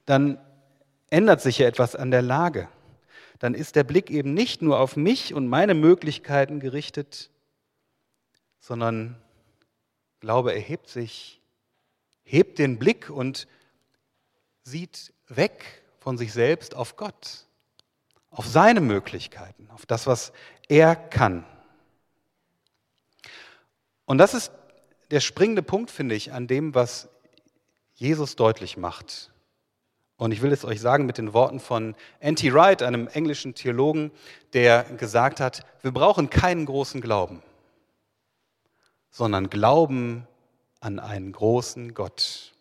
dann 0.06 0.38
ändert 1.08 1.40
sich 1.40 1.58
ja 1.58 1.66
etwas 1.66 1.96
an 1.96 2.12
der 2.12 2.22
Lage. 2.22 2.68
Dann 3.40 3.54
ist 3.54 3.74
der 3.74 3.82
Blick 3.82 4.08
eben 4.08 4.34
nicht 4.34 4.62
nur 4.62 4.78
auf 4.78 4.94
mich 4.94 5.34
und 5.34 5.48
meine 5.48 5.74
Möglichkeiten 5.74 6.60
gerichtet, 6.60 7.28
sondern 8.60 9.20
Glaube 10.20 10.54
erhebt 10.54 10.88
sich, 10.88 11.40
hebt 12.22 12.60
den 12.60 12.78
Blick 12.78 13.10
und 13.10 13.48
sieht 14.62 15.12
weg 15.26 15.82
von 15.98 16.18
sich 16.18 16.32
selbst 16.32 16.76
auf 16.76 16.94
Gott, 16.94 17.46
auf 18.30 18.46
seine 18.46 18.80
Möglichkeiten, 18.80 19.68
auf 19.72 19.86
das, 19.86 20.06
was 20.06 20.32
er 20.68 20.94
kann. 20.94 21.44
Und 24.04 24.18
das 24.18 24.34
ist 24.34 24.52
der 25.10 25.20
springende 25.20 25.62
Punkt, 25.62 25.90
finde 25.90 26.14
ich, 26.14 26.32
an 26.32 26.46
dem, 26.46 26.74
was 26.74 27.08
Jesus 27.94 28.36
deutlich 28.36 28.76
macht. 28.76 29.30
Und 30.16 30.32
ich 30.32 30.42
will 30.42 30.52
es 30.52 30.64
euch 30.64 30.80
sagen 30.80 31.06
mit 31.06 31.18
den 31.18 31.32
Worten 31.32 31.60
von 31.60 31.94
N.T. 32.18 32.52
Wright, 32.52 32.82
einem 32.82 33.08
englischen 33.08 33.54
Theologen, 33.54 34.10
der 34.52 34.84
gesagt 34.84 35.40
hat, 35.40 35.64
wir 35.80 35.92
brauchen 35.92 36.28
keinen 36.28 36.66
großen 36.66 37.00
Glauben, 37.00 37.42
sondern 39.10 39.48
Glauben 39.48 40.26
an 40.80 40.98
einen 40.98 41.32
großen 41.32 41.94
Gott. 41.94 42.52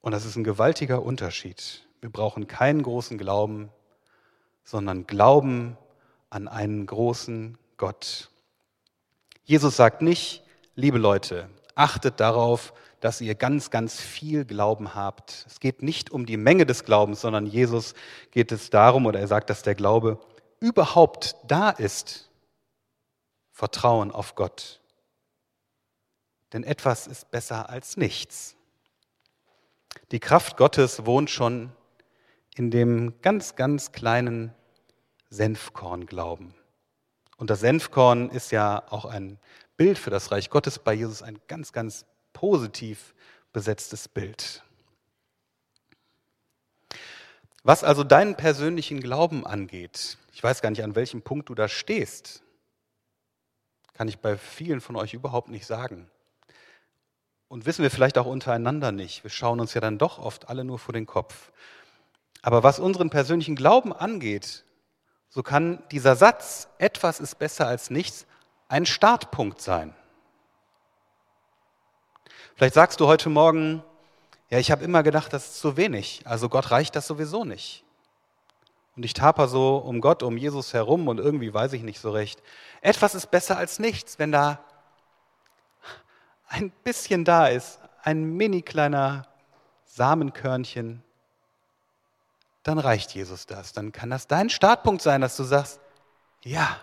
Und 0.00 0.12
das 0.12 0.24
ist 0.24 0.36
ein 0.36 0.44
gewaltiger 0.44 1.02
Unterschied. 1.02 1.86
Wir 2.00 2.10
brauchen 2.10 2.46
keinen 2.46 2.82
großen 2.82 3.16
Glauben, 3.16 3.70
sondern 4.64 5.06
Glauben 5.06 5.78
an 6.28 6.48
einen 6.48 6.86
großen 6.86 7.56
Gott. 7.76 8.30
Jesus 9.44 9.76
sagt 9.76 10.00
nicht, 10.00 10.42
liebe 10.74 10.98
Leute, 10.98 11.50
achtet 11.74 12.18
darauf, 12.18 12.72
dass 13.00 13.20
ihr 13.20 13.34
ganz, 13.34 13.70
ganz 13.70 14.00
viel 14.00 14.46
Glauben 14.46 14.94
habt. 14.94 15.44
Es 15.46 15.60
geht 15.60 15.82
nicht 15.82 16.10
um 16.10 16.24
die 16.24 16.38
Menge 16.38 16.64
des 16.64 16.84
Glaubens, 16.84 17.20
sondern 17.20 17.44
Jesus 17.44 17.92
geht 18.30 18.50
es 18.50 18.70
darum, 18.70 19.04
oder 19.04 19.20
er 19.20 19.28
sagt, 19.28 19.50
dass 19.50 19.62
der 19.62 19.74
Glaube 19.74 20.18
überhaupt 20.60 21.36
da 21.46 21.68
ist. 21.68 22.30
Vertrauen 23.52 24.10
auf 24.10 24.34
Gott. 24.34 24.80
Denn 26.54 26.64
etwas 26.64 27.06
ist 27.06 27.30
besser 27.30 27.68
als 27.68 27.98
nichts. 27.98 28.56
Die 30.10 30.20
Kraft 30.20 30.56
Gottes 30.56 31.04
wohnt 31.04 31.28
schon 31.28 31.70
in 32.56 32.70
dem 32.70 33.20
ganz, 33.20 33.56
ganz 33.56 33.92
kleinen 33.92 34.54
Senfkornglauben. 35.28 36.54
Und 37.44 37.50
das 37.50 37.60
Senfkorn 37.60 38.30
ist 38.30 38.52
ja 38.52 38.84
auch 38.88 39.04
ein 39.04 39.38
Bild 39.76 39.98
für 39.98 40.08
das 40.08 40.32
Reich 40.32 40.48
Gottes 40.48 40.78
bei 40.78 40.94
Jesus, 40.94 41.20
ein 41.20 41.38
ganz, 41.46 41.74
ganz 41.74 42.06
positiv 42.32 43.14
besetztes 43.52 44.08
Bild. 44.08 44.62
Was 47.62 47.84
also 47.84 48.02
deinen 48.02 48.34
persönlichen 48.34 48.98
Glauben 48.98 49.46
angeht, 49.46 50.16
ich 50.32 50.42
weiß 50.42 50.62
gar 50.62 50.70
nicht, 50.70 50.82
an 50.82 50.94
welchem 50.94 51.20
Punkt 51.20 51.50
du 51.50 51.54
da 51.54 51.68
stehst, 51.68 52.42
kann 53.92 54.08
ich 54.08 54.20
bei 54.20 54.38
vielen 54.38 54.80
von 54.80 54.96
euch 54.96 55.12
überhaupt 55.12 55.50
nicht 55.50 55.66
sagen. 55.66 56.08
Und 57.48 57.66
wissen 57.66 57.82
wir 57.82 57.90
vielleicht 57.90 58.16
auch 58.16 58.24
untereinander 58.24 58.90
nicht. 58.90 59.22
Wir 59.22 59.30
schauen 59.30 59.60
uns 59.60 59.74
ja 59.74 59.82
dann 59.82 59.98
doch 59.98 60.18
oft 60.18 60.48
alle 60.48 60.64
nur 60.64 60.78
vor 60.78 60.94
den 60.94 61.04
Kopf. 61.04 61.52
Aber 62.40 62.62
was 62.62 62.78
unseren 62.78 63.10
persönlichen 63.10 63.54
Glauben 63.54 63.92
angeht, 63.92 64.63
so 65.34 65.42
kann 65.42 65.82
dieser 65.90 66.14
Satz, 66.14 66.68
etwas 66.78 67.18
ist 67.18 67.40
besser 67.40 67.66
als 67.66 67.90
nichts, 67.90 68.24
ein 68.68 68.86
Startpunkt 68.86 69.60
sein. 69.60 69.92
Vielleicht 72.54 72.74
sagst 72.74 73.00
du 73.00 73.08
heute 73.08 73.30
Morgen, 73.30 73.82
ja, 74.48 74.60
ich 74.60 74.70
habe 74.70 74.84
immer 74.84 75.02
gedacht, 75.02 75.32
das 75.32 75.46
ist 75.46 75.58
zu 75.58 75.76
wenig. 75.76 76.22
Also 76.24 76.48
Gott 76.48 76.70
reicht 76.70 76.94
das 76.94 77.08
sowieso 77.08 77.44
nicht. 77.44 77.82
Und 78.94 79.04
ich 79.04 79.12
taper 79.12 79.48
so 79.48 79.78
um 79.78 80.00
Gott, 80.00 80.22
um 80.22 80.36
Jesus 80.36 80.72
herum 80.72 81.08
und 81.08 81.18
irgendwie 81.18 81.52
weiß 81.52 81.72
ich 81.72 81.82
nicht 81.82 81.98
so 81.98 82.12
recht. 82.12 82.40
Etwas 82.80 83.16
ist 83.16 83.32
besser 83.32 83.56
als 83.58 83.80
nichts, 83.80 84.20
wenn 84.20 84.30
da 84.30 84.60
ein 86.46 86.70
bisschen 86.84 87.24
da 87.24 87.48
ist, 87.48 87.80
ein 88.04 88.36
mini 88.36 88.62
kleiner 88.62 89.26
Samenkörnchen, 89.84 91.02
dann 92.64 92.78
reicht 92.78 93.14
Jesus 93.14 93.46
das. 93.46 93.72
Dann 93.72 93.92
kann 93.92 94.10
das 94.10 94.26
dein 94.26 94.50
Startpunkt 94.50 95.02
sein, 95.02 95.20
dass 95.20 95.36
du 95.36 95.44
sagst, 95.44 95.80
ja, 96.42 96.80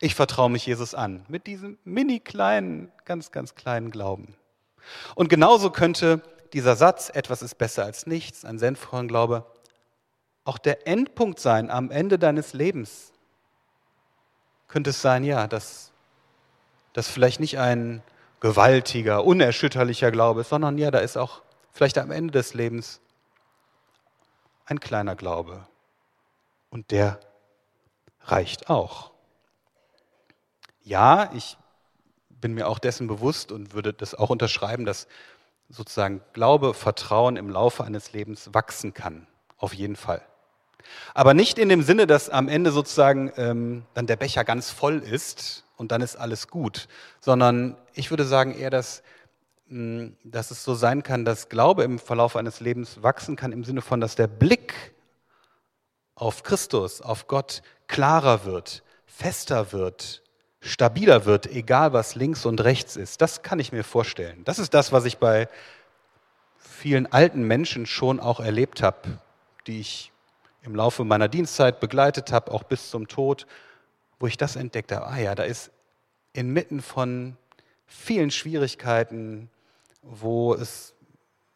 ich 0.00 0.14
vertraue 0.14 0.50
mich 0.50 0.66
Jesus 0.66 0.94
an 0.94 1.24
mit 1.28 1.46
diesem 1.46 1.78
mini 1.84 2.20
kleinen, 2.20 2.92
ganz, 3.06 3.30
ganz 3.30 3.54
kleinen 3.54 3.90
Glauben. 3.90 4.36
Und 5.14 5.28
genauso 5.28 5.70
könnte 5.70 6.22
dieser 6.52 6.76
Satz, 6.76 7.10
etwas 7.12 7.40
ist 7.40 7.56
besser 7.56 7.84
als 7.84 8.06
nichts, 8.06 8.44
ein 8.44 8.58
senfrohen 8.58 9.08
Glaube, 9.08 9.46
auch 10.44 10.58
der 10.58 10.86
Endpunkt 10.86 11.40
sein 11.40 11.70
am 11.70 11.90
Ende 11.90 12.18
deines 12.18 12.52
Lebens. 12.52 13.12
Könnte 14.68 14.90
es 14.90 15.00
sein, 15.00 15.24
ja, 15.24 15.46
dass 15.46 15.92
das 16.92 17.08
vielleicht 17.08 17.40
nicht 17.40 17.58
ein 17.58 18.02
gewaltiger, 18.40 19.24
unerschütterlicher 19.24 20.10
Glaube 20.10 20.42
ist, 20.42 20.50
sondern 20.50 20.78
ja, 20.78 20.90
da 20.90 20.98
ist 20.98 21.16
auch 21.16 21.42
vielleicht 21.72 21.98
am 21.98 22.10
Ende 22.10 22.32
des 22.32 22.54
Lebens 22.54 23.00
ein 24.66 24.80
kleiner 24.80 25.16
Glaube. 25.16 25.66
Und 26.68 26.90
der 26.90 27.18
reicht 28.20 28.68
auch 28.68 29.12
ja, 30.86 31.30
ich 31.34 31.58
bin 32.30 32.54
mir 32.54 32.68
auch 32.68 32.78
dessen 32.78 33.08
bewusst 33.08 33.50
und 33.50 33.74
würde 33.74 33.92
das 33.92 34.14
auch 34.14 34.30
unterschreiben, 34.30 34.84
dass 34.84 35.08
sozusagen 35.68 36.22
Glaube, 36.32 36.74
Vertrauen 36.74 37.36
im 37.36 37.50
Laufe 37.50 37.82
eines 37.82 38.12
Lebens 38.12 38.54
wachsen 38.54 38.94
kann. 38.94 39.26
Auf 39.58 39.74
jeden 39.74 39.96
Fall. 39.96 40.22
Aber 41.12 41.34
nicht 41.34 41.58
in 41.58 41.68
dem 41.68 41.82
Sinne, 41.82 42.06
dass 42.06 42.30
am 42.30 42.48
Ende 42.48 42.70
sozusagen 42.70 43.32
ähm, 43.36 43.84
dann 43.94 44.06
der 44.06 44.14
Becher 44.14 44.44
ganz 44.44 44.70
voll 44.70 44.98
ist 45.00 45.64
und 45.76 45.90
dann 45.90 46.02
ist 46.02 46.14
alles 46.14 46.46
gut, 46.46 46.86
sondern 47.20 47.76
ich 47.94 48.10
würde 48.10 48.24
sagen 48.24 48.56
eher, 48.56 48.70
dass, 48.70 49.02
dass 49.68 50.50
es 50.50 50.62
so 50.62 50.74
sein 50.74 51.02
kann, 51.02 51.24
dass 51.24 51.48
Glaube 51.48 51.82
im 51.82 51.98
Verlauf 51.98 52.36
eines 52.36 52.60
Lebens 52.60 53.02
wachsen 53.02 53.34
kann 53.34 53.52
im 53.52 53.64
Sinne 53.64 53.82
von, 53.82 54.00
dass 54.00 54.14
der 54.14 54.28
Blick 54.28 54.94
auf 56.14 56.44
Christus, 56.44 57.00
auf 57.02 57.26
Gott 57.26 57.62
klarer 57.88 58.44
wird, 58.44 58.84
fester 59.06 59.72
wird, 59.72 60.22
stabiler 60.60 61.24
wird, 61.24 61.46
egal 61.46 61.92
was 61.92 62.14
links 62.14 62.46
und 62.46 62.62
rechts 62.62 62.96
ist. 62.96 63.20
Das 63.20 63.42
kann 63.42 63.58
ich 63.58 63.72
mir 63.72 63.84
vorstellen. 63.84 64.42
Das 64.44 64.58
ist 64.58 64.72
das, 64.72 64.92
was 64.92 65.04
ich 65.04 65.18
bei 65.18 65.48
vielen 66.58 67.10
alten 67.10 67.42
Menschen 67.42 67.86
schon 67.86 68.20
auch 68.20 68.40
erlebt 68.40 68.82
habe, 68.82 69.18
die 69.66 69.80
ich 69.80 70.12
im 70.62 70.74
Laufe 70.74 71.04
meiner 71.04 71.28
Dienstzeit 71.28 71.80
begleitet 71.80 72.32
habe, 72.32 72.52
auch 72.52 72.62
bis 72.62 72.90
zum 72.90 73.08
Tod, 73.08 73.46
wo 74.18 74.26
ich 74.26 74.36
das 74.36 74.56
entdeckt 74.56 74.92
habe. 74.92 75.06
Ah 75.06 75.18
ja, 75.18 75.34
da 75.34 75.44
ist 75.44 75.70
inmitten 76.32 76.82
von 76.82 77.36
vielen 77.86 78.30
Schwierigkeiten, 78.30 79.48
wo 80.08 80.54
es 80.54 80.94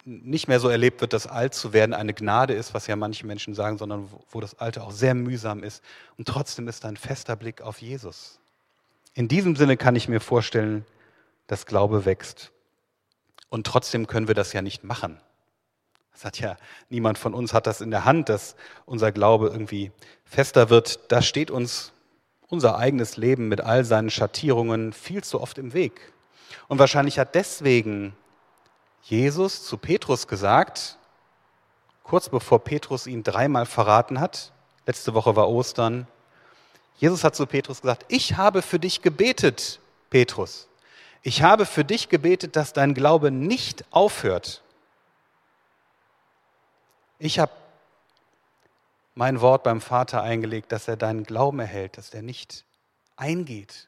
nicht 0.03 0.47
mehr 0.47 0.59
so 0.59 0.67
erlebt 0.69 1.01
wird, 1.01 1.13
dass 1.13 1.27
alt 1.27 1.53
zu 1.53 1.73
werden 1.73 1.93
eine 1.93 2.13
Gnade 2.13 2.53
ist, 2.53 2.73
was 2.73 2.87
ja 2.87 2.95
manche 2.95 3.25
Menschen 3.25 3.53
sagen, 3.53 3.77
sondern 3.77 4.09
wo 4.29 4.39
das 4.39 4.59
Alte 4.59 4.83
auch 4.83 4.91
sehr 4.91 5.13
mühsam 5.13 5.63
ist. 5.63 5.83
Und 6.17 6.27
trotzdem 6.27 6.67
ist 6.67 6.85
ein 6.85 6.97
fester 6.97 7.35
Blick 7.35 7.61
auf 7.61 7.81
Jesus. 7.81 8.39
In 9.13 9.27
diesem 9.27 9.55
Sinne 9.55 9.77
kann 9.77 9.95
ich 9.95 10.07
mir 10.07 10.19
vorstellen, 10.19 10.85
dass 11.47 11.65
Glaube 11.65 12.05
wächst. 12.05 12.51
Und 13.49 13.67
trotzdem 13.67 14.07
können 14.07 14.27
wir 14.27 14.35
das 14.35 14.53
ja 14.53 14.61
nicht 14.61 14.83
machen. 14.83 15.19
Das 16.13 16.25
hat 16.25 16.39
ja 16.39 16.57
niemand 16.89 17.17
von 17.17 17.33
uns 17.33 17.53
hat 17.53 17.67
das 17.67 17.81
in 17.81 17.91
der 17.91 18.05
Hand, 18.05 18.29
dass 18.29 18.55
unser 18.85 19.11
Glaube 19.11 19.47
irgendwie 19.47 19.91
fester 20.23 20.69
wird. 20.69 21.11
Da 21.11 21.21
steht 21.21 21.51
uns 21.51 21.93
unser 22.47 22.77
eigenes 22.77 23.17
Leben 23.17 23.47
mit 23.47 23.61
all 23.61 23.85
seinen 23.85 24.09
Schattierungen 24.09 24.93
viel 24.93 25.23
zu 25.23 25.39
oft 25.41 25.57
im 25.57 25.73
Weg. 25.73 26.13
Und 26.67 26.79
wahrscheinlich 26.79 27.19
hat 27.19 27.35
deswegen 27.35 28.15
Jesus 29.03 29.65
zu 29.65 29.77
Petrus 29.77 30.27
gesagt, 30.27 30.97
kurz 32.03 32.29
bevor 32.29 32.63
Petrus 32.63 33.07
ihn 33.07 33.23
dreimal 33.23 33.65
verraten 33.65 34.19
hat, 34.19 34.51
letzte 34.85 35.13
Woche 35.13 35.35
war 35.35 35.49
Ostern, 35.49 36.07
Jesus 36.97 37.23
hat 37.23 37.35
zu 37.35 37.47
Petrus 37.47 37.81
gesagt, 37.81 38.05
ich 38.09 38.37
habe 38.37 38.61
für 38.61 38.77
dich 38.77 39.01
gebetet, 39.01 39.79
Petrus. 40.09 40.67
Ich 41.23 41.41
habe 41.41 41.65
für 41.65 41.83
dich 41.83 42.09
gebetet, 42.09 42.55
dass 42.55 42.73
dein 42.73 42.93
Glaube 42.93 43.31
nicht 43.31 43.85
aufhört. 43.91 44.61
Ich 47.17 47.39
habe 47.39 47.51
mein 49.15 49.41
Wort 49.41 49.63
beim 49.63 49.81
Vater 49.81 50.21
eingelegt, 50.21 50.71
dass 50.71 50.87
er 50.87 50.97
deinen 50.97 51.23
Glauben 51.23 51.59
erhält, 51.59 51.97
dass 51.97 52.09
der 52.09 52.21
nicht 52.21 52.65
eingeht, 53.15 53.87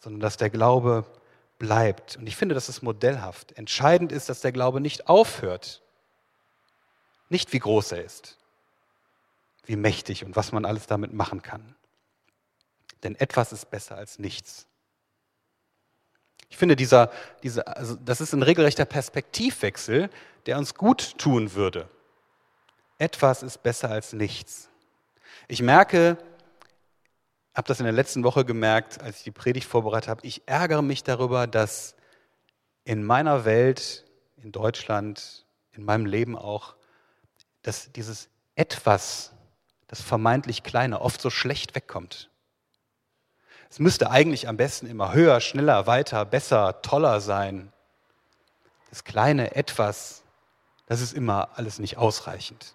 sondern 0.00 0.20
dass 0.20 0.36
der 0.36 0.50
Glaube 0.50 1.04
bleibt. 1.62 2.16
Und 2.16 2.26
ich 2.26 2.34
finde, 2.34 2.56
das 2.56 2.68
ist 2.68 2.82
modellhaft. 2.82 3.56
Entscheidend 3.56 4.10
ist, 4.10 4.28
dass 4.28 4.40
der 4.40 4.50
Glaube 4.50 4.80
nicht 4.80 5.08
aufhört. 5.08 5.80
Nicht 7.28 7.52
wie 7.52 7.60
groß 7.60 7.92
er 7.92 8.04
ist, 8.04 8.36
wie 9.66 9.76
mächtig 9.76 10.24
und 10.24 10.34
was 10.34 10.50
man 10.50 10.64
alles 10.64 10.88
damit 10.88 11.12
machen 11.12 11.40
kann. 11.40 11.76
Denn 13.04 13.14
etwas 13.14 13.52
ist 13.52 13.70
besser 13.70 13.96
als 13.96 14.18
nichts. 14.18 14.66
Ich 16.50 16.56
finde, 16.56 16.74
dieser, 16.74 17.12
dieser, 17.44 17.76
also 17.76 17.94
das 17.94 18.20
ist 18.20 18.32
ein 18.32 18.42
regelrechter 18.42 18.84
Perspektivwechsel, 18.84 20.10
der 20.46 20.58
uns 20.58 20.74
gut 20.74 21.16
tun 21.16 21.54
würde. 21.54 21.88
Etwas 22.98 23.44
ist 23.44 23.62
besser 23.62 23.88
als 23.88 24.12
nichts. 24.12 24.68
Ich 25.46 25.62
merke, 25.62 26.18
habe 27.54 27.68
das 27.68 27.80
in 27.80 27.84
der 27.84 27.92
letzten 27.92 28.24
Woche 28.24 28.44
gemerkt, 28.44 29.00
als 29.00 29.18
ich 29.18 29.24
die 29.24 29.30
Predigt 29.30 29.68
vorbereitet 29.68 30.08
habe, 30.08 30.26
ich 30.26 30.42
ärgere 30.46 30.82
mich 30.82 31.04
darüber, 31.04 31.46
dass 31.46 31.94
in 32.84 33.04
meiner 33.04 33.44
Welt, 33.44 34.04
in 34.36 34.52
Deutschland, 34.52 35.44
in 35.72 35.84
meinem 35.84 36.06
Leben 36.06 36.36
auch, 36.36 36.74
dass 37.62 37.92
dieses 37.92 38.28
etwas, 38.56 39.32
das 39.86 40.00
vermeintlich 40.00 40.62
Kleine, 40.62 41.00
oft 41.00 41.20
so 41.20 41.30
schlecht 41.30 41.74
wegkommt. 41.74 42.30
Es 43.70 43.78
müsste 43.78 44.10
eigentlich 44.10 44.48
am 44.48 44.56
besten 44.56 44.86
immer 44.86 45.14
höher, 45.14 45.40
schneller, 45.40 45.86
weiter, 45.86 46.24
besser, 46.24 46.82
toller 46.82 47.20
sein. 47.20 47.72
Das 48.90 49.04
kleine 49.04 49.54
Etwas, 49.56 50.24
das 50.86 51.00
ist 51.00 51.14
immer 51.14 51.50
alles 51.54 51.78
nicht 51.78 51.96
ausreichend. 51.96 52.74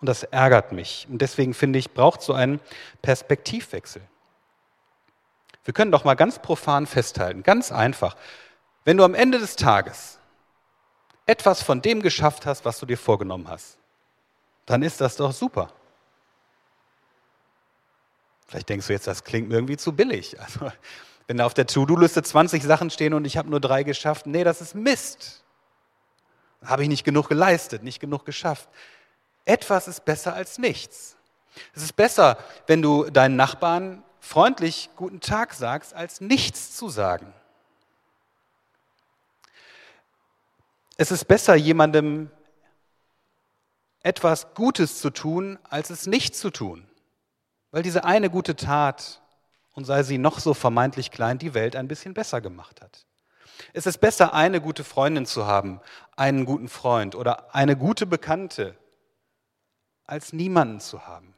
Und 0.00 0.08
das 0.08 0.24
ärgert 0.24 0.72
mich. 0.72 1.06
Und 1.10 1.22
deswegen 1.22 1.54
finde 1.54 1.78
ich, 1.78 1.92
braucht 1.92 2.22
so 2.22 2.32
einen 2.32 2.60
Perspektivwechsel. 3.02 4.02
Wir 5.64 5.74
können 5.74 5.90
doch 5.90 6.04
mal 6.04 6.14
ganz 6.14 6.38
profan 6.38 6.86
festhalten, 6.86 7.42
ganz 7.42 7.72
einfach. 7.72 8.16
Wenn 8.84 8.96
du 8.96 9.04
am 9.04 9.14
Ende 9.14 9.38
des 9.38 9.56
Tages 9.56 10.18
etwas 11.26 11.62
von 11.62 11.82
dem 11.82 12.02
geschafft 12.02 12.46
hast, 12.46 12.64
was 12.64 12.78
du 12.78 12.86
dir 12.86 12.96
vorgenommen 12.96 13.48
hast, 13.48 13.78
dann 14.64 14.82
ist 14.82 15.00
das 15.00 15.16
doch 15.16 15.32
super. 15.32 15.72
Vielleicht 18.46 18.68
denkst 18.68 18.86
du 18.86 18.92
jetzt, 18.92 19.08
das 19.08 19.24
klingt 19.24 19.48
mir 19.48 19.56
irgendwie 19.56 19.76
zu 19.76 19.92
billig. 19.92 20.36
Also, 20.46 20.70
wenn 21.28 21.38
da 21.38 21.46
auf 21.46 21.54
der 21.54 21.66
To-Do-Liste 21.66 22.22
20 22.22 22.62
Sachen 22.62 22.88
stehen 22.88 23.12
und 23.12 23.24
ich 23.24 23.36
habe 23.36 23.50
nur 23.50 23.58
drei 23.58 23.82
geschafft, 23.82 24.28
nee, 24.28 24.44
das 24.44 24.60
ist 24.60 24.76
Mist. 24.76 25.42
Habe 26.64 26.84
ich 26.84 26.88
nicht 26.88 27.02
genug 27.02 27.28
geleistet, 27.28 27.82
nicht 27.82 27.98
genug 27.98 28.24
geschafft. 28.24 28.68
Etwas 29.46 29.88
ist 29.88 30.04
besser 30.04 30.34
als 30.34 30.58
nichts. 30.58 31.16
Es 31.74 31.82
ist 31.82 31.96
besser, 31.96 32.36
wenn 32.66 32.82
du 32.82 33.04
deinen 33.04 33.36
Nachbarn 33.36 34.04
freundlich 34.20 34.90
guten 34.96 35.20
Tag 35.20 35.54
sagst, 35.54 35.94
als 35.94 36.20
nichts 36.20 36.76
zu 36.76 36.90
sagen. 36.90 37.32
Es 40.98 41.10
ist 41.10 41.24
besser, 41.24 41.54
jemandem 41.54 42.30
etwas 44.02 44.52
Gutes 44.52 45.00
zu 45.00 45.08
tun, 45.08 45.58
als 45.70 45.88
es 45.88 46.06
nicht 46.06 46.36
zu 46.36 46.50
tun 46.50 46.86
weil 47.76 47.82
diese 47.82 48.04
eine 48.04 48.30
gute 48.30 48.56
Tat, 48.56 49.20
und 49.74 49.84
sei 49.84 50.02
sie 50.02 50.16
noch 50.16 50.38
so 50.38 50.54
vermeintlich 50.54 51.10
klein, 51.10 51.36
die 51.36 51.52
Welt 51.52 51.76
ein 51.76 51.88
bisschen 51.88 52.14
besser 52.14 52.40
gemacht 52.40 52.80
hat. 52.80 53.04
Es 53.74 53.84
ist 53.84 53.98
besser, 53.98 54.32
eine 54.32 54.62
gute 54.62 54.82
Freundin 54.82 55.26
zu 55.26 55.46
haben, 55.46 55.82
einen 56.16 56.46
guten 56.46 56.70
Freund 56.70 57.14
oder 57.14 57.54
eine 57.54 57.76
gute 57.76 58.06
Bekannte, 58.06 58.74
als 60.06 60.32
niemanden 60.32 60.80
zu 60.80 61.06
haben. 61.06 61.34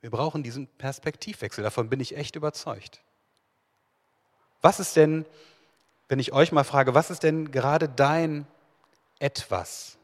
Wir 0.00 0.10
brauchen 0.10 0.42
diesen 0.42 0.66
Perspektivwechsel, 0.66 1.64
davon 1.64 1.88
bin 1.88 2.00
ich 2.00 2.16
echt 2.16 2.36
überzeugt. 2.36 3.02
Was 4.60 4.80
ist 4.80 4.96
denn, 4.96 5.24
wenn 6.08 6.18
ich 6.18 6.32
euch 6.32 6.52
mal 6.52 6.64
frage, 6.64 6.94
was 6.94 7.10
ist 7.10 7.22
denn 7.22 7.50
gerade 7.50 7.88
dein 7.88 8.46
etwas, 9.18 9.96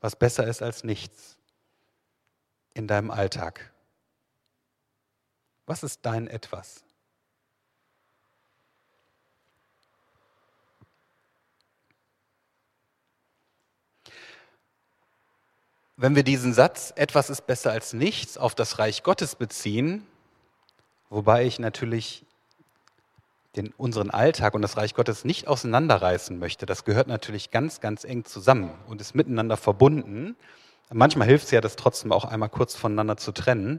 was 0.00 0.16
besser 0.16 0.46
ist 0.46 0.62
als 0.62 0.84
nichts? 0.84 1.36
in 2.74 2.86
deinem 2.86 3.10
Alltag? 3.10 3.72
Was 5.66 5.82
ist 5.82 6.00
dein 6.02 6.26
etwas? 6.26 6.82
Wenn 16.02 16.16
wir 16.16 16.22
diesen 16.22 16.54
Satz, 16.54 16.94
etwas 16.96 17.28
ist 17.28 17.46
besser 17.46 17.72
als 17.72 17.92
nichts, 17.92 18.38
auf 18.38 18.54
das 18.54 18.78
Reich 18.78 19.02
Gottes 19.02 19.36
beziehen, 19.36 20.06
wobei 21.10 21.44
ich 21.44 21.58
natürlich 21.58 22.24
den, 23.54 23.74
unseren 23.76 24.08
Alltag 24.08 24.54
und 24.54 24.62
das 24.62 24.78
Reich 24.78 24.94
Gottes 24.94 25.26
nicht 25.26 25.46
auseinanderreißen 25.46 26.38
möchte, 26.38 26.64
das 26.64 26.86
gehört 26.86 27.06
natürlich 27.06 27.50
ganz, 27.50 27.82
ganz 27.82 28.04
eng 28.04 28.24
zusammen 28.24 28.72
und 28.88 29.02
ist 29.02 29.14
miteinander 29.14 29.58
verbunden. 29.58 30.36
Manchmal 30.90 31.28
hilft 31.28 31.44
es 31.44 31.50
ja, 31.50 31.60
das 31.60 31.76
trotzdem 31.76 32.12
auch 32.12 32.24
einmal 32.24 32.48
kurz 32.48 32.74
voneinander 32.74 33.18
zu 33.18 33.32
trennen. 33.32 33.78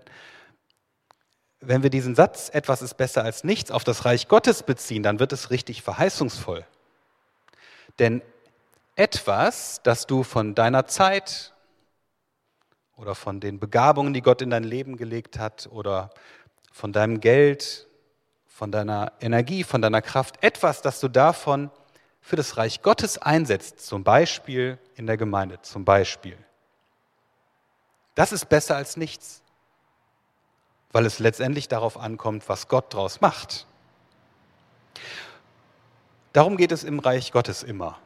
Wenn 1.60 1.82
wir 1.82 1.90
diesen 1.90 2.14
Satz, 2.14 2.52
etwas 2.54 2.84
ist 2.84 2.98
besser 2.98 3.24
als 3.24 3.44
nichts, 3.44 3.72
auf 3.72 3.84
das 3.84 4.06
Reich 4.06 4.28
Gottes 4.28 4.62
beziehen, 4.62 5.02
dann 5.02 5.20
wird 5.20 5.34
es 5.34 5.50
richtig 5.50 5.82
verheißungsvoll. 5.82 6.68
Denn 7.98 8.22
etwas, 8.96 9.82
das 9.82 10.06
du 10.06 10.22
von 10.22 10.54
deiner 10.54 10.86
Zeit 10.86 11.52
oder 13.02 13.16
von 13.16 13.40
den 13.40 13.60
Begabungen, 13.60 14.14
die 14.14 14.22
Gott 14.22 14.42
in 14.42 14.52
dein 14.52 14.64
Leben 14.64 14.96
gelegt 14.96 15.38
hat, 15.38 15.68
oder 15.72 16.12
von 16.72 16.94
deinem 16.94 17.20
Geld, 17.20 17.88
von 18.48 18.72
deiner 18.72 19.12
Energie, 19.20 19.64
von 19.64 19.82
deiner 19.82 20.02
Kraft, 20.02 20.42
etwas, 20.44 20.82
das 20.82 21.00
du 21.00 21.10
davon 21.10 21.70
für 22.22 22.36
das 22.36 22.56
Reich 22.56 22.82
Gottes 22.82 23.18
einsetzt, 23.18 23.86
zum 23.86 24.04
Beispiel 24.04 24.78
in 24.96 25.08
der 25.08 25.18
Gemeinde, 25.18 25.62
zum 25.64 25.84
Beispiel 25.84 26.38
das 28.16 28.32
ist 28.32 28.46
besser 28.50 28.76
als 28.76 28.98
nichts, 28.98 29.42
weil 30.92 31.06
es 31.06 31.20
letztendlich 31.20 31.68
darauf 31.68 31.98
ankommt, 31.98 32.48
was 32.50 32.68
Gott 32.68 32.94
daraus 32.94 33.22
macht. 33.22 33.66
Darum 36.34 36.58
geht 36.58 36.72
es 36.72 36.84
im 36.84 37.00
Reich 37.00 37.32
Gottes 37.32 37.64
immer, 37.64 37.98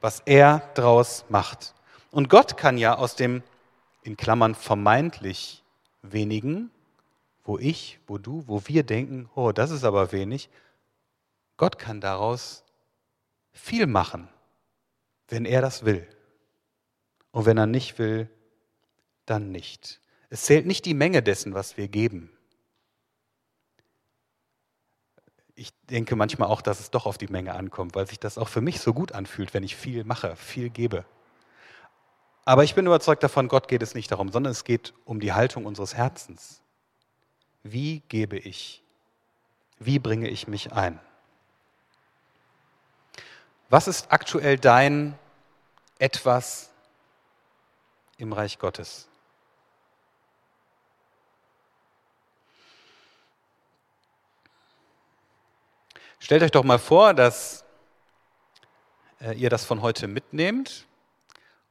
was 0.00 0.20
er 0.24 0.62
daraus 0.74 1.24
macht. 1.28 1.74
Und 2.10 2.28
Gott 2.28 2.56
kann 2.56 2.78
ja 2.78 2.96
aus 2.96 3.16
dem, 3.16 3.42
in 4.06 4.16
Klammern 4.16 4.54
vermeintlich 4.54 5.64
wenigen, 6.02 6.70
wo 7.42 7.58
ich, 7.58 7.98
wo 8.06 8.18
du, 8.18 8.46
wo 8.46 8.62
wir 8.66 8.84
denken, 8.84 9.28
oh, 9.34 9.50
das 9.50 9.72
ist 9.72 9.82
aber 9.82 10.12
wenig, 10.12 10.48
Gott 11.56 11.78
kann 11.78 12.00
daraus 12.00 12.64
viel 13.52 13.86
machen, 13.86 14.28
wenn 15.28 15.44
er 15.44 15.60
das 15.60 15.84
will. 15.84 16.06
Und 17.32 17.46
wenn 17.46 17.58
er 17.58 17.66
nicht 17.66 17.98
will, 17.98 18.30
dann 19.26 19.50
nicht. 19.50 20.00
Es 20.30 20.42
zählt 20.42 20.66
nicht 20.66 20.84
die 20.84 20.94
Menge 20.94 21.22
dessen, 21.22 21.54
was 21.54 21.76
wir 21.76 21.88
geben. 21.88 22.30
Ich 25.56 25.72
denke 25.90 26.14
manchmal 26.14 26.48
auch, 26.48 26.62
dass 26.62 26.78
es 26.78 26.90
doch 26.90 27.06
auf 27.06 27.18
die 27.18 27.28
Menge 27.28 27.54
ankommt, 27.54 27.96
weil 27.96 28.06
sich 28.06 28.20
das 28.20 28.38
auch 28.38 28.48
für 28.48 28.60
mich 28.60 28.80
so 28.80 28.92
gut 28.94 29.12
anfühlt, 29.12 29.52
wenn 29.52 29.64
ich 29.64 29.74
viel 29.74 30.04
mache, 30.04 30.36
viel 30.36 30.70
gebe. 30.70 31.04
Aber 32.48 32.62
ich 32.62 32.76
bin 32.76 32.86
überzeugt 32.86 33.24
davon, 33.24 33.48
Gott 33.48 33.66
geht 33.66 33.82
es 33.82 33.96
nicht 33.96 34.12
darum, 34.12 34.30
sondern 34.30 34.52
es 34.52 34.62
geht 34.62 34.94
um 35.04 35.18
die 35.18 35.32
Haltung 35.32 35.66
unseres 35.66 35.94
Herzens. 35.96 36.62
Wie 37.64 38.04
gebe 38.08 38.38
ich? 38.38 38.84
Wie 39.80 39.98
bringe 39.98 40.28
ich 40.28 40.46
mich 40.46 40.72
ein? 40.72 41.00
Was 43.68 43.88
ist 43.88 44.12
aktuell 44.12 44.58
dein 44.58 45.18
etwas 45.98 46.70
im 48.16 48.32
Reich 48.32 48.60
Gottes? 48.60 49.08
Stellt 56.20 56.44
euch 56.44 56.52
doch 56.52 56.64
mal 56.64 56.78
vor, 56.78 57.12
dass 57.12 57.64
äh, 59.20 59.34
ihr 59.34 59.50
das 59.50 59.64
von 59.64 59.82
heute 59.82 60.06
mitnehmt 60.06 60.86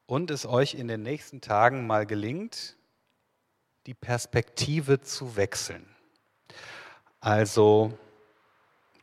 und 0.06 0.32
es 0.32 0.46
euch 0.46 0.76
in 0.76 0.88
den 0.88 1.04
nächsten 1.04 1.42
Tagen 1.42 1.88
mal 1.88 2.06
gelingt, 2.06 2.76
die 3.86 3.94
Perspektive 3.94 5.02
zu 5.02 5.36
wechseln. 5.36 5.86
Also 7.20 7.98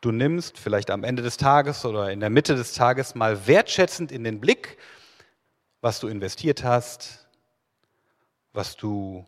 du 0.01 0.11
nimmst 0.11 0.57
vielleicht 0.57 0.91
am 0.91 1.03
Ende 1.03 1.23
des 1.23 1.37
Tages 1.37 1.85
oder 1.85 2.11
in 2.11 2.19
der 2.19 2.29
Mitte 2.29 2.55
des 2.55 2.73
Tages 2.73 3.15
mal 3.15 3.47
wertschätzend 3.47 4.11
in 4.11 4.23
den 4.23 4.39
Blick, 4.39 4.77
was 5.81 5.99
du 5.99 6.07
investiert 6.07 6.63
hast, 6.63 7.27
was 8.53 8.75
du 8.75 9.25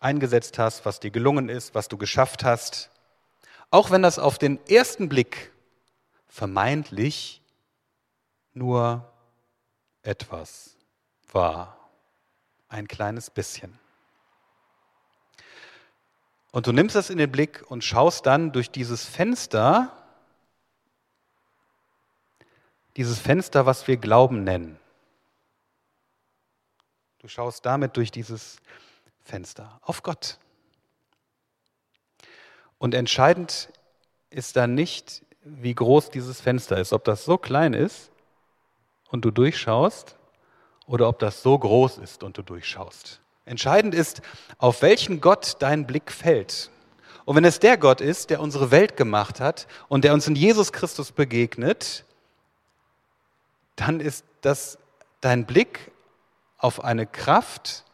eingesetzt 0.00 0.58
hast, 0.58 0.84
was 0.84 1.00
dir 1.00 1.10
gelungen 1.10 1.48
ist, 1.48 1.74
was 1.74 1.88
du 1.88 1.98
geschafft 1.98 2.44
hast 2.44 2.90
auch 3.70 3.90
wenn 3.90 4.02
das 4.02 4.18
auf 4.18 4.38
den 4.38 4.58
ersten 4.66 5.08
Blick 5.08 5.52
vermeintlich 6.26 7.42
nur 8.54 9.10
etwas 10.02 10.76
wahr. 11.34 11.76
Ein 12.68 12.88
kleines 12.88 13.30
bisschen. 13.30 13.78
Und 16.50 16.66
du 16.66 16.72
nimmst 16.72 16.96
das 16.96 17.10
in 17.10 17.18
den 17.18 17.30
Blick 17.30 17.64
und 17.70 17.84
schaust 17.84 18.26
dann 18.26 18.52
durch 18.52 18.70
dieses 18.70 19.04
Fenster, 19.04 19.92
dieses 22.96 23.18
Fenster, 23.18 23.66
was 23.66 23.86
wir 23.86 23.96
Glauben 23.96 24.44
nennen. 24.44 24.78
Du 27.18 27.28
schaust 27.28 27.64
damit 27.66 27.96
durch 27.96 28.10
dieses 28.10 28.58
Fenster 29.22 29.78
auf 29.82 30.02
Gott. 30.02 30.38
Und 32.78 32.94
entscheidend 32.94 33.72
ist 34.30 34.56
dann 34.56 34.74
nicht, 34.74 35.24
wie 35.42 35.74
groß 35.74 36.10
dieses 36.10 36.40
Fenster 36.40 36.78
ist, 36.78 36.92
ob 36.92 37.04
das 37.04 37.24
so 37.24 37.38
klein 37.38 37.74
ist 37.74 38.10
und 39.10 39.24
du 39.24 39.30
durchschaust 39.30 40.17
oder 40.88 41.08
ob 41.08 41.18
das 41.20 41.42
so 41.42 41.56
groß 41.56 41.98
ist 41.98 42.24
und 42.24 42.36
du 42.36 42.42
durchschaust. 42.42 43.20
Entscheidend 43.44 43.94
ist, 43.94 44.20
auf 44.58 44.82
welchen 44.82 45.20
Gott 45.20 45.56
dein 45.60 45.86
Blick 45.86 46.10
fällt. 46.10 46.70
Und 47.24 47.36
wenn 47.36 47.44
es 47.44 47.60
der 47.60 47.76
Gott 47.76 48.00
ist, 48.00 48.30
der 48.30 48.40
unsere 48.40 48.70
Welt 48.70 48.96
gemacht 48.96 49.38
hat 49.38 49.68
und 49.88 50.02
der 50.02 50.14
uns 50.14 50.26
in 50.26 50.34
Jesus 50.34 50.72
Christus 50.72 51.12
begegnet, 51.12 52.04
dann 53.76 54.00
ist 54.00 54.24
das 54.40 54.78
dein 55.20 55.46
Blick 55.46 55.92
auf 56.56 56.82
eine 56.82 57.06
Kraft, 57.06 57.84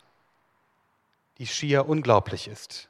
die 1.39 1.47
schier 1.47 1.89
unglaublich 1.89 2.49
ist. 2.49 2.89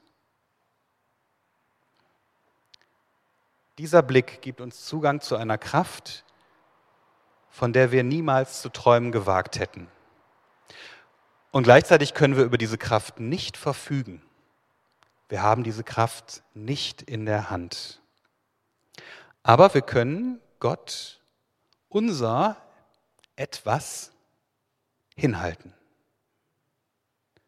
Dieser 3.79 4.03
Blick 4.03 4.41
gibt 4.41 4.61
uns 4.61 4.85
Zugang 4.85 5.19
zu 5.19 5.35
einer 5.35 5.57
Kraft, 5.57 6.23
von 7.49 7.73
der 7.73 7.91
wir 7.91 8.03
niemals 8.03 8.61
zu 8.61 8.69
träumen 8.69 9.11
gewagt 9.11 9.59
hätten. 9.59 9.89
Und 11.55 11.63
gleichzeitig 11.63 12.13
können 12.13 12.35
wir 12.35 12.43
über 12.43 12.57
diese 12.57 12.77
Kraft 12.77 13.21
nicht 13.21 13.55
verfügen. 13.55 14.21
Wir 15.29 15.41
haben 15.41 15.63
diese 15.63 15.85
Kraft 15.85 16.43
nicht 16.53 17.01
in 17.01 17.25
der 17.25 17.49
Hand. 17.49 18.01
Aber 19.41 19.73
wir 19.73 19.81
können 19.81 20.41
Gott 20.59 21.21
unser 21.87 22.57
etwas 23.37 24.11
hinhalten, 25.15 25.73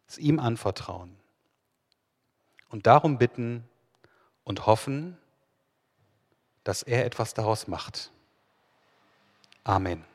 es 0.07 0.17
ihm 0.17 0.39
anvertrauen 0.39 1.13
und 2.69 2.87
darum 2.87 3.17
bitten 3.17 3.67
und 4.45 4.67
hoffen, 4.67 5.17
dass 6.63 6.81
er 6.81 7.05
etwas 7.05 7.33
daraus 7.33 7.67
macht. 7.67 8.13
Amen. 9.65 10.05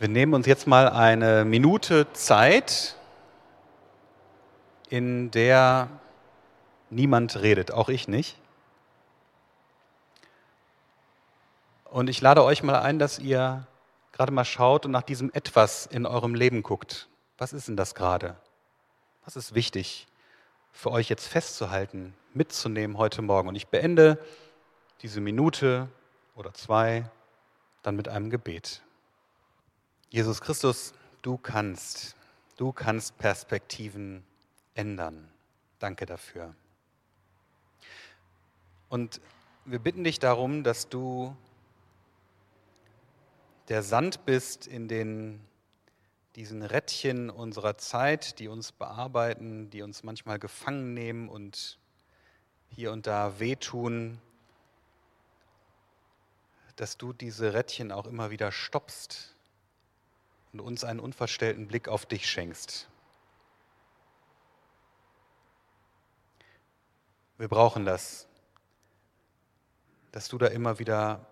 Wir 0.00 0.08
nehmen 0.08 0.34
uns 0.34 0.46
jetzt 0.46 0.66
mal 0.66 0.88
eine 0.88 1.44
Minute 1.44 2.12
Zeit, 2.14 2.96
in 4.88 5.30
der 5.30 5.88
niemand 6.90 7.40
redet, 7.40 7.70
auch 7.70 7.88
ich 7.88 8.08
nicht. 8.08 8.36
Und 11.84 12.10
ich 12.10 12.20
lade 12.20 12.42
euch 12.42 12.64
mal 12.64 12.80
ein, 12.80 12.98
dass 12.98 13.20
ihr 13.20 13.68
gerade 14.10 14.32
mal 14.32 14.44
schaut 14.44 14.84
und 14.84 14.90
nach 14.90 15.02
diesem 15.02 15.30
etwas 15.32 15.86
in 15.86 16.06
eurem 16.06 16.34
Leben 16.34 16.64
guckt. 16.64 17.08
Was 17.38 17.52
ist 17.52 17.68
denn 17.68 17.76
das 17.76 17.94
gerade? 17.94 18.34
Was 19.24 19.36
ist 19.36 19.54
wichtig 19.54 20.08
für 20.72 20.90
euch 20.90 21.08
jetzt 21.08 21.28
festzuhalten, 21.28 22.14
mitzunehmen 22.32 22.98
heute 22.98 23.22
Morgen? 23.22 23.48
Und 23.48 23.54
ich 23.54 23.68
beende 23.68 24.18
diese 25.02 25.20
Minute 25.20 25.88
oder 26.34 26.52
zwei 26.52 27.08
dann 27.84 27.94
mit 27.94 28.08
einem 28.08 28.28
Gebet. 28.28 28.82
Jesus 30.14 30.40
Christus, 30.40 30.94
du 31.22 31.36
kannst, 31.36 32.14
du 32.56 32.70
kannst 32.70 33.18
Perspektiven 33.18 34.22
ändern. 34.76 35.28
Danke 35.80 36.06
dafür. 36.06 36.54
Und 38.88 39.20
wir 39.64 39.80
bitten 39.80 40.04
dich 40.04 40.20
darum, 40.20 40.62
dass 40.62 40.88
du 40.88 41.36
der 43.66 43.82
Sand 43.82 44.24
bist 44.24 44.68
in 44.68 44.86
den, 44.86 45.40
diesen 46.36 46.62
Rädchen 46.62 47.28
unserer 47.28 47.76
Zeit, 47.76 48.38
die 48.38 48.46
uns 48.46 48.70
bearbeiten, 48.70 49.68
die 49.70 49.82
uns 49.82 50.04
manchmal 50.04 50.38
gefangen 50.38 50.94
nehmen 50.94 51.28
und 51.28 51.76
hier 52.68 52.92
und 52.92 53.08
da 53.08 53.40
wehtun, 53.40 54.20
dass 56.76 56.98
du 56.98 57.12
diese 57.12 57.52
Rädchen 57.52 57.90
auch 57.90 58.06
immer 58.06 58.30
wieder 58.30 58.52
stoppst 58.52 59.33
und 60.54 60.60
uns 60.60 60.84
einen 60.84 61.00
unverstellten 61.00 61.66
Blick 61.66 61.88
auf 61.88 62.06
dich 62.06 62.30
schenkst. 62.30 62.88
Wir 67.38 67.48
brauchen 67.48 67.84
das, 67.84 68.28
dass 70.12 70.28
du 70.28 70.38
da 70.38 70.46
immer 70.46 70.78
wieder 70.78 71.26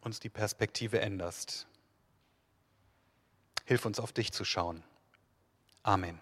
uns 0.00 0.20
die 0.20 0.30
Perspektive 0.30 1.00
änderst. 1.00 1.66
Hilf 3.66 3.84
uns 3.84 4.00
auf 4.00 4.12
dich 4.12 4.32
zu 4.32 4.46
schauen. 4.46 4.82
Amen. 5.82 6.18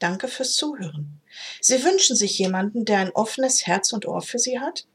Danke 0.00 0.26
fürs 0.26 0.54
Zuhören. 0.54 1.20
Sie 1.60 1.84
wünschen 1.84 2.16
sich 2.16 2.36
jemanden, 2.36 2.84
der 2.84 2.98
ein 2.98 3.12
offenes 3.12 3.64
Herz 3.64 3.92
und 3.92 4.06
Ohr 4.06 4.22
für 4.22 4.40
Sie 4.40 4.58
hat? 4.58 4.88